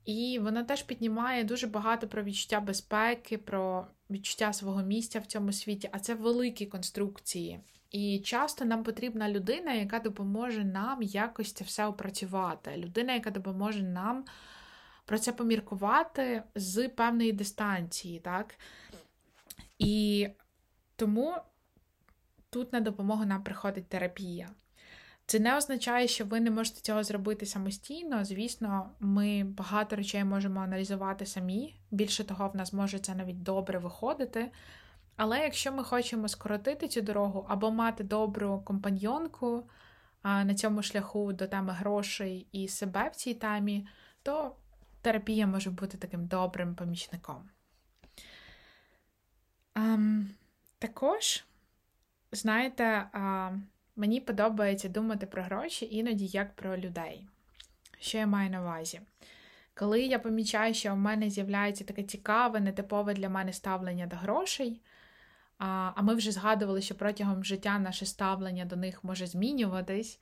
І 0.06 0.40
вона 0.42 0.64
теж 0.64 0.84
піднімає 0.84 1.44
дуже 1.44 1.68
багато 1.68 2.08
про 2.08 2.24
відчуття 2.24 2.60
безпеки, 2.60 3.38
про 3.38 3.88
відчуття 4.12 4.54
свого 4.54 4.84
місця 4.84 5.20
в 5.20 5.26
цьому 5.26 5.52
світі, 5.52 5.90
а 5.92 6.00
це 6.00 6.16
великі 6.16 6.66
конструкції. 6.66 7.60
І 7.92 8.20
часто 8.20 8.66
нам 8.66 8.84
потрібна 8.84 9.30
людина, 9.30 9.74
яка 9.74 10.00
допоможе 10.00 10.64
нам 10.66 11.02
якось 11.02 11.54
це 11.54 11.64
все 11.64 11.86
опрацювати. 11.86 12.78
Людина, 12.78 13.14
яка 13.14 13.32
допоможе 13.32 13.84
нам 13.84 14.26
про 15.06 15.20
це 15.20 15.32
поміркувати 15.32 16.44
з 16.56 16.90
певної 16.90 17.32
дистанції. 17.32 18.20
так? 18.20 18.56
І 19.80 20.28
тому 20.96 21.36
тут 22.50 22.74
на 22.74 22.80
допомогу 22.80 23.26
нам 23.26 23.44
приходить 23.44 23.88
терапія. 23.88 24.50
Це 25.32 25.40
не 25.40 25.58
означає, 25.58 26.08
що 26.08 26.26
ви 26.26 26.40
не 26.40 26.52
можете 26.52 26.82
цього 26.82 27.04
зробити 27.04 27.46
самостійно. 27.46 28.26
Звісно, 28.26 28.90
ми 29.00 29.44
багато 29.44 29.96
речей 29.96 30.24
можемо 30.24 30.60
аналізувати 30.60 31.26
самі. 31.26 31.76
Більше 31.92 32.24
того, 32.24 32.50
в 32.50 32.56
нас 32.56 32.74
може 32.74 33.00
це 33.00 33.16
навіть 33.16 33.44
добре 33.44 33.80
виходити. 33.80 34.52
Але 35.16 35.40
якщо 35.40 35.72
ми 35.72 35.84
хочемо 35.84 36.28
скоротити 36.28 36.88
цю 36.88 37.02
дорогу 37.02 37.46
або 37.50 37.72
мати 37.72 38.04
добру 38.04 38.62
компаньйонку 38.66 39.70
на 40.24 40.56
цьому 40.56 40.84
шляху 40.84 41.34
до 41.34 41.48
теми 41.48 41.74
грошей 41.74 42.48
і 42.52 42.68
себе 42.68 43.10
в 43.10 43.16
цій 43.16 43.34
темі, 43.34 43.88
то 44.24 44.56
терапія 45.02 45.48
може 45.48 45.70
бути 45.70 45.98
таким 45.98 46.26
добрим 46.26 46.76
помічником. 46.76 47.50
Um, 49.76 50.26
також, 50.80 51.46
знаєте, 52.32 53.10
Мені 53.96 54.22
подобається 54.22 54.90
думати 54.90 55.26
про 55.26 55.44
гроші 55.44 55.88
іноді 55.92 56.26
як 56.26 56.56
про 56.56 56.78
людей. 56.78 57.28
Що 58.00 58.18
я 58.18 58.28
маю 58.28 58.50
на 58.50 58.62
увазі? 58.62 59.02
Коли 59.74 60.02
я 60.02 60.20
помічаю, 60.20 60.74
що 60.74 60.94
в 60.94 60.98
мене 60.98 61.30
з'являється 61.30 61.84
таке 61.84 62.04
цікаве, 62.04 62.60
нетипове 62.60 63.14
для 63.14 63.30
мене 63.30 63.54
ставлення 63.54 64.08
до 64.08 64.16
грошей, 64.16 64.82
а 65.58 66.02
ми 66.02 66.16
вже 66.16 66.32
згадували, 66.32 66.82
що 66.82 66.96
протягом 66.96 67.44
життя 67.44 67.80
наше 67.80 68.06
ставлення 68.06 68.66
до 68.66 68.76
них 68.76 69.04
може 69.04 69.28
змінюватись, 69.28 70.20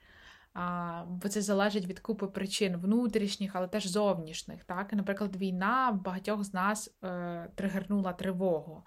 бо 1.08 1.29
це 1.29 1.41
залежить 1.41 1.86
від 1.86 1.99
купи 1.99 2.27
причин 2.27 2.77
внутрішніх, 2.77 3.51
але 3.55 3.67
теж 3.67 3.88
зовнішніх. 3.88 4.63
Так? 4.63 4.93
Наприклад, 4.93 5.36
війна 5.36 5.99
багатьох 6.05 6.43
з 6.43 6.53
нас 6.53 6.95
е, 7.03 7.49
тригернула 7.55 8.13
тривогу. 8.13 8.84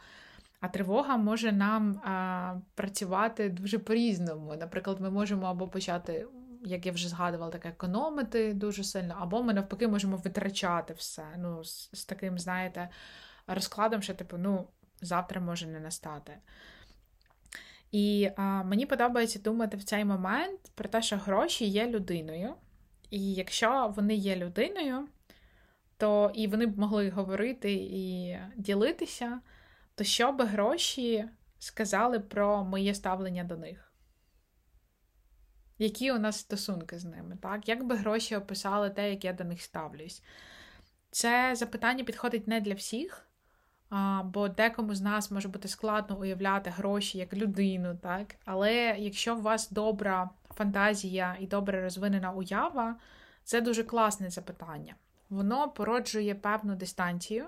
А 0.62 0.68
тривога 0.68 1.16
може 1.16 1.52
нам 1.52 2.00
а, 2.04 2.54
працювати 2.74 3.48
дуже 3.48 3.78
по-різному. 3.78 4.56
Наприклад, 4.56 5.00
ми 5.00 5.10
можемо 5.10 5.46
або 5.46 5.68
почати, 5.68 6.26
як 6.64 6.86
я 6.86 6.92
вже 6.92 7.08
згадувала, 7.08 7.52
так 7.52 7.66
економити 7.66 8.54
дуже 8.54 8.84
сильно, 8.84 9.16
або 9.20 9.42
ми 9.42 9.54
навпаки 9.54 9.88
можемо 9.88 10.16
витрачати 10.16 10.94
все. 10.94 11.24
Ну, 11.38 11.64
з, 11.64 11.90
з 11.92 12.04
таким, 12.04 12.38
знаєте, 12.38 12.88
розкладом, 13.46 14.02
що 14.02 14.14
типу, 14.14 14.36
ну, 14.38 14.68
завтра 15.00 15.40
може 15.40 15.66
не 15.66 15.80
настати. 15.80 16.32
І 17.92 18.30
а, 18.36 18.62
мені 18.62 18.86
подобається 18.86 19.38
думати 19.38 19.76
в 19.76 19.84
цей 19.84 20.04
момент 20.04 20.60
про 20.74 20.88
те, 20.88 21.02
що 21.02 21.16
гроші 21.16 21.64
є 21.64 21.86
людиною. 21.86 22.54
І 23.10 23.34
якщо 23.34 23.92
вони 23.96 24.14
є 24.14 24.36
людиною, 24.36 25.08
то 25.96 26.32
і 26.34 26.46
вони 26.46 26.66
б 26.66 26.78
могли 26.78 27.10
говорити 27.10 27.72
і 27.72 28.36
ділитися 28.56 29.40
то 29.94 30.04
що 30.04 30.32
би 30.32 30.44
гроші 30.44 31.28
сказали 31.58 32.20
про 32.20 32.64
моє 32.64 32.94
ставлення 32.94 33.44
до 33.44 33.56
них? 33.56 33.92
Які 35.78 36.12
у 36.12 36.18
нас 36.18 36.38
стосунки 36.38 36.98
з 36.98 37.04
ними? 37.04 37.36
так? 37.42 37.68
Як 37.68 37.84
би 37.84 37.96
гроші 37.96 38.36
описали 38.36 38.90
те, 38.90 39.10
як 39.10 39.24
я 39.24 39.32
до 39.32 39.44
них 39.44 39.62
ставлюсь? 39.62 40.22
Це 41.10 41.54
запитання 41.56 42.04
підходить 42.04 42.48
не 42.48 42.60
для 42.60 42.74
всіх, 42.74 43.28
бо 44.24 44.48
декому 44.48 44.94
з 44.94 45.00
нас 45.00 45.30
може 45.30 45.48
бути 45.48 45.68
складно 45.68 46.18
уявляти 46.18 46.70
гроші 46.70 47.18
як 47.18 47.32
людину, 47.32 47.98
так? 48.02 48.34
але 48.44 48.74
якщо 48.98 49.36
у 49.36 49.40
вас 49.40 49.70
добра 49.70 50.30
фантазія 50.54 51.36
і 51.40 51.46
добре 51.46 51.82
розвинена 51.82 52.32
уява, 52.32 52.96
це 53.44 53.60
дуже 53.60 53.84
класне 53.84 54.30
запитання. 54.30 54.94
Воно 55.30 55.70
породжує 55.70 56.34
певну 56.34 56.74
дистанцію 56.74 57.46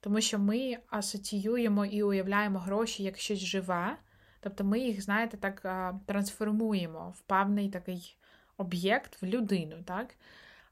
тому 0.00 0.20
що 0.20 0.38
ми 0.38 0.78
асоціюємо 0.88 1.86
і 1.86 2.02
уявляємо 2.02 2.58
гроші 2.58 3.02
як 3.02 3.18
щось 3.18 3.38
живе, 3.38 3.96
тобто 4.40 4.64
ми 4.64 4.80
їх, 4.80 5.02
знаєте, 5.02 5.36
так 5.36 5.66
трансформуємо 6.06 7.14
в 7.16 7.20
певний 7.20 7.68
такий 7.68 8.16
об'єкт, 8.56 9.22
в 9.22 9.26
людину. 9.26 9.76
так? 9.84 10.14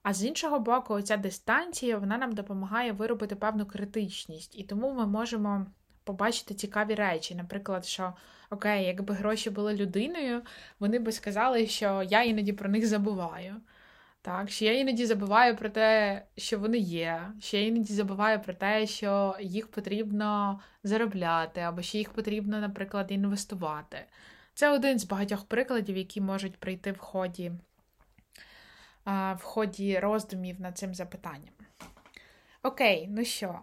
А 0.02 0.14
з 0.14 0.24
іншого 0.24 0.58
боку, 0.58 1.02
ця 1.02 1.16
дистанція 1.16 1.98
вона 1.98 2.18
нам 2.18 2.32
допомагає 2.32 2.92
виробити 2.92 3.36
певну 3.36 3.66
критичність, 3.66 4.58
і 4.58 4.64
тому 4.64 4.94
ми 4.94 5.06
можемо 5.06 5.66
побачити 6.04 6.54
цікаві 6.54 6.94
речі. 6.94 7.34
Наприклад, 7.34 7.84
що 7.84 8.14
окей, 8.50 8.84
якби 8.84 9.14
гроші 9.14 9.50
були 9.50 9.74
людиною, 9.74 10.42
вони 10.80 10.98
би 10.98 11.12
сказали, 11.12 11.66
що 11.66 12.02
я 12.02 12.22
іноді 12.22 12.52
про 12.52 12.68
них 12.68 12.86
забуваю. 12.86 13.54
Так, 14.28 14.50
що 14.50 14.64
я 14.64 14.78
іноді 14.78 15.06
забуваю 15.06 15.56
про 15.56 15.68
те, 15.68 16.22
що 16.36 16.58
вони 16.58 16.78
є, 16.78 17.32
що 17.40 17.56
я 17.56 17.66
іноді 17.66 17.92
забуваю 17.92 18.40
про 18.40 18.54
те, 18.54 18.86
що 18.86 19.36
їх 19.40 19.70
потрібно 19.70 20.60
заробляти, 20.82 21.60
або 21.60 21.82
що 21.82 21.98
їх 21.98 22.12
потрібно, 22.12 22.60
наприклад, 22.60 23.06
інвестувати. 23.10 24.04
Це 24.54 24.70
один 24.70 24.98
з 24.98 25.04
багатьох 25.04 25.44
прикладів, 25.44 25.96
які 25.96 26.20
можуть 26.20 26.56
прийти 26.56 26.92
в 26.92 26.98
ході 26.98 27.52
в 29.06 29.40
ході 29.42 29.98
роздумів 29.98 30.60
над 30.60 30.78
цим 30.78 30.94
запитанням. 30.94 31.54
Окей, 32.62 33.08
ну 33.10 33.24
що, 33.24 33.60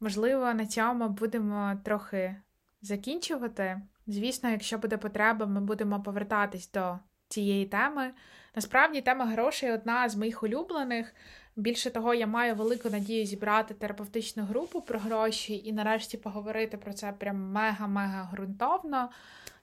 можливо, 0.00 0.54
на 0.54 0.66
цьому 0.66 1.08
будемо 1.08 1.80
трохи 1.84 2.36
закінчувати. 2.82 3.82
Звісно, 4.06 4.50
якщо 4.50 4.78
буде 4.78 4.96
потреба, 4.96 5.46
ми 5.46 5.60
будемо 5.60 6.02
повертатись 6.02 6.70
до 6.70 6.98
цієї 7.28 7.66
теми. 7.66 8.10
Насправді, 8.54 9.00
тема 9.00 9.26
грошей 9.26 9.72
одна 9.72 10.08
з 10.08 10.16
моїх 10.16 10.42
улюблених. 10.42 11.14
Більше 11.56 11.90
того, 11.90 12.14
я 12.14 12.26
маю 12.26 12.54
велику 12.54 12.90
надію 12.90 13.26
зібрати 13.26 13.74
терапевтичну 13.74 14.44
групу 14.44 14.80
про 14.80 14.98
гроші 14.98 15.62
і 15.64 15.72
нарешті 15.72 16.16
поговорити 16.16 16.76
про 16.76 16.92
це 16.92 17.12
прям 17.12 17.52
мега-мега 17.56 18.30
ґрунтовно. 18.32 19.10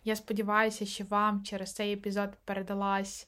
Я 0.03 0.15
сподіваюся, 0.15 0.85
що 0.85 1.03
вам 1.03 1.43
через 1.43 1.73
цей 1.73 1.93
епізод 1.93 2.29
передалась 2.45 3.27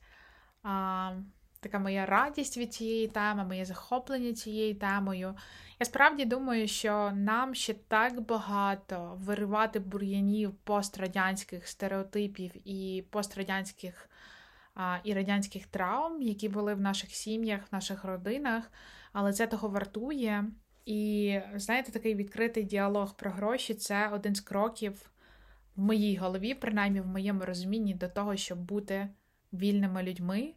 а, 0.64 1.12
така 1.60 1.80
моя 1.80 2.06
радість 2.06 2.58
від 2.58 2.74
цієї 2.74 3.08
теми, 3.08 3.46
моє 3.46 3.66
захоплення 3.66 4.34
цією 4.34 4.76
темою. 4.76 5.36
Я 5.80 5.86
справді 5.86 6.26
думаю, 6.26 6.68
що 6.68 7.12
нам 7.16 7.56
ще 7.56 7.74
так 7.74 8.22
багато 8.22 9.18
виривати 9.20 9.80
бур'янів 9.80 10.54
пострадянських 10.54 11.68
стереотипів 11.68 12.52
і 12.68 13.06
пострадянських 13.10 14.10
а, 14.76 14.98
і 15.04 15.14
радянських 15.14 15.68
травм, 15.68 16.22
які 16.22 16.50
були 16.50 16.74
в 16.74 16.82
наших 16.82 17.10
сім'ях, 17.12 17.62
в 17.62 17.76
наших 17.76 18.04
родинах, 18.04 18.72
але 19.14 19.34
це 19.34 19.48
того 19.48 19.70
вартує. 19.70 20.46
І 20.86 21.40
знаєте, 21.56 21.92
такий 21.92 22.16
відкритий 22.16 22.64
діалог 22.64 23.16
про 23.16 23.32
гроші 23.32 23.74
це 23.74 24.08
один 24.08 24.36
з 24.36 24.42
кроків 24.42 25.12
в 25.76 25.82
моїй 25.82 26.18
голові, 26.18 26.54
принаймні 26.54 27.02
в 27.02 27.08
моєму 27.08 27.46
розумінні, 27.46 27.94
до 27.94 28.08
того, 28.08 28.36
щоб 28.36 28.60
бути 28.60 29.10
вільними 29.54 30.04
людьми 30.04 30.54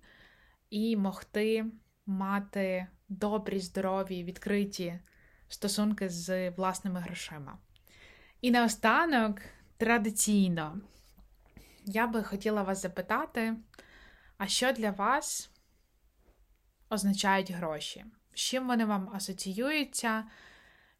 і 0.71 0.97
могти 0.97 1.65
мати 2.07 2.87
добрі, 3.09 3.61
здорові, 3.61 4.25
відкриті 4.25 5.01
стосунки 5.49 6.09
з 6.09 6.51
власними 6.51 7.01
грошима. 7.01 7.59
І 8.41 8.51
наостанок, 8.51 9.41
традиційно, 9.77 10.81
я 11.85 12.07
би 12.07 12.23
хотіла 12.23 12.63
вас 12.63 12.83
запитати, 12.83 13.57
а 14.39 14.47
що 14.47 14.73
для 14.73 14.91
вас 14.91 15.51
означають 16.91 17.51
гроші? 17.51 18.05
З 18.35 18.41
чим 18.41 18.67
вони 18.67 18.85
вам 18.85 19.11
асоціюються? 19.15 20.25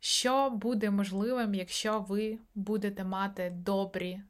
Що 0.01 0.51
буде 0.51 0.91
можливим, 0.91 1.55
якщо 1.55 2.01
ви 2.01 2.39
будете 2.55 3.05
мати 3.05 3.51
добрі, 3.51 4.23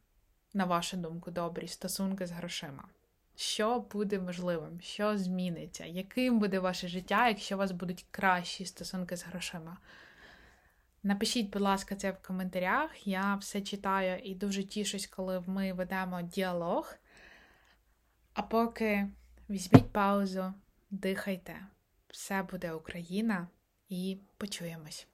на 0.54 0.64
вашу 0.64 0.96
думку, 0.96 1.30
добрі 1.30 1.68
стосунки 1.68 2.26
з 2.26 2.30
грошима? 2.30 2.88
Що 3.40 3.80
буде 3.80 4.18
можливим? 4.18 4.80
Що 4.80 5.18
зміниться? 5.18 5.84
Яким 5.84 6.38
буде 6.38 6.58
ваше 6.58 6.88
життя, 6.88 7.28
якщо 7.28 7.54
у 7.54 7.58
вас 7.58 7.72
будуть 7.72 8.06
кращі 8.10 8.64
стосунки 8.64 9.16
з 9.16 9.24
грошима? 9.24 9.78
Напишіть, 11.02 11.50
будь 11.50 11.62
ласка, 11.62 11.96
це 11.96 12.10
в 12.10 12.22
коментарях. 12.22 13.06
Я 13.06 13.34
все 13.34 13.60
читаю 13.60 14.18
і 14.24 14.34
дуже 14.34 14.64
тішусь, 14.64 15.06
коли 15.06 15.44
ми 15.46 15.72
ведемо 15.72 16.22
діалог. 16.22 16.94
А 18.34 18.42
поки 18.42 19.08
візьміть 19.50 19.92
паузу, 19.92 20.54
дихайте. 20.90 21.66
Все 22.08 22.42
буде 22.42 22.72
Україна 22.72 23.48
і 23.88 24.18
почуємось. 24.36 25.06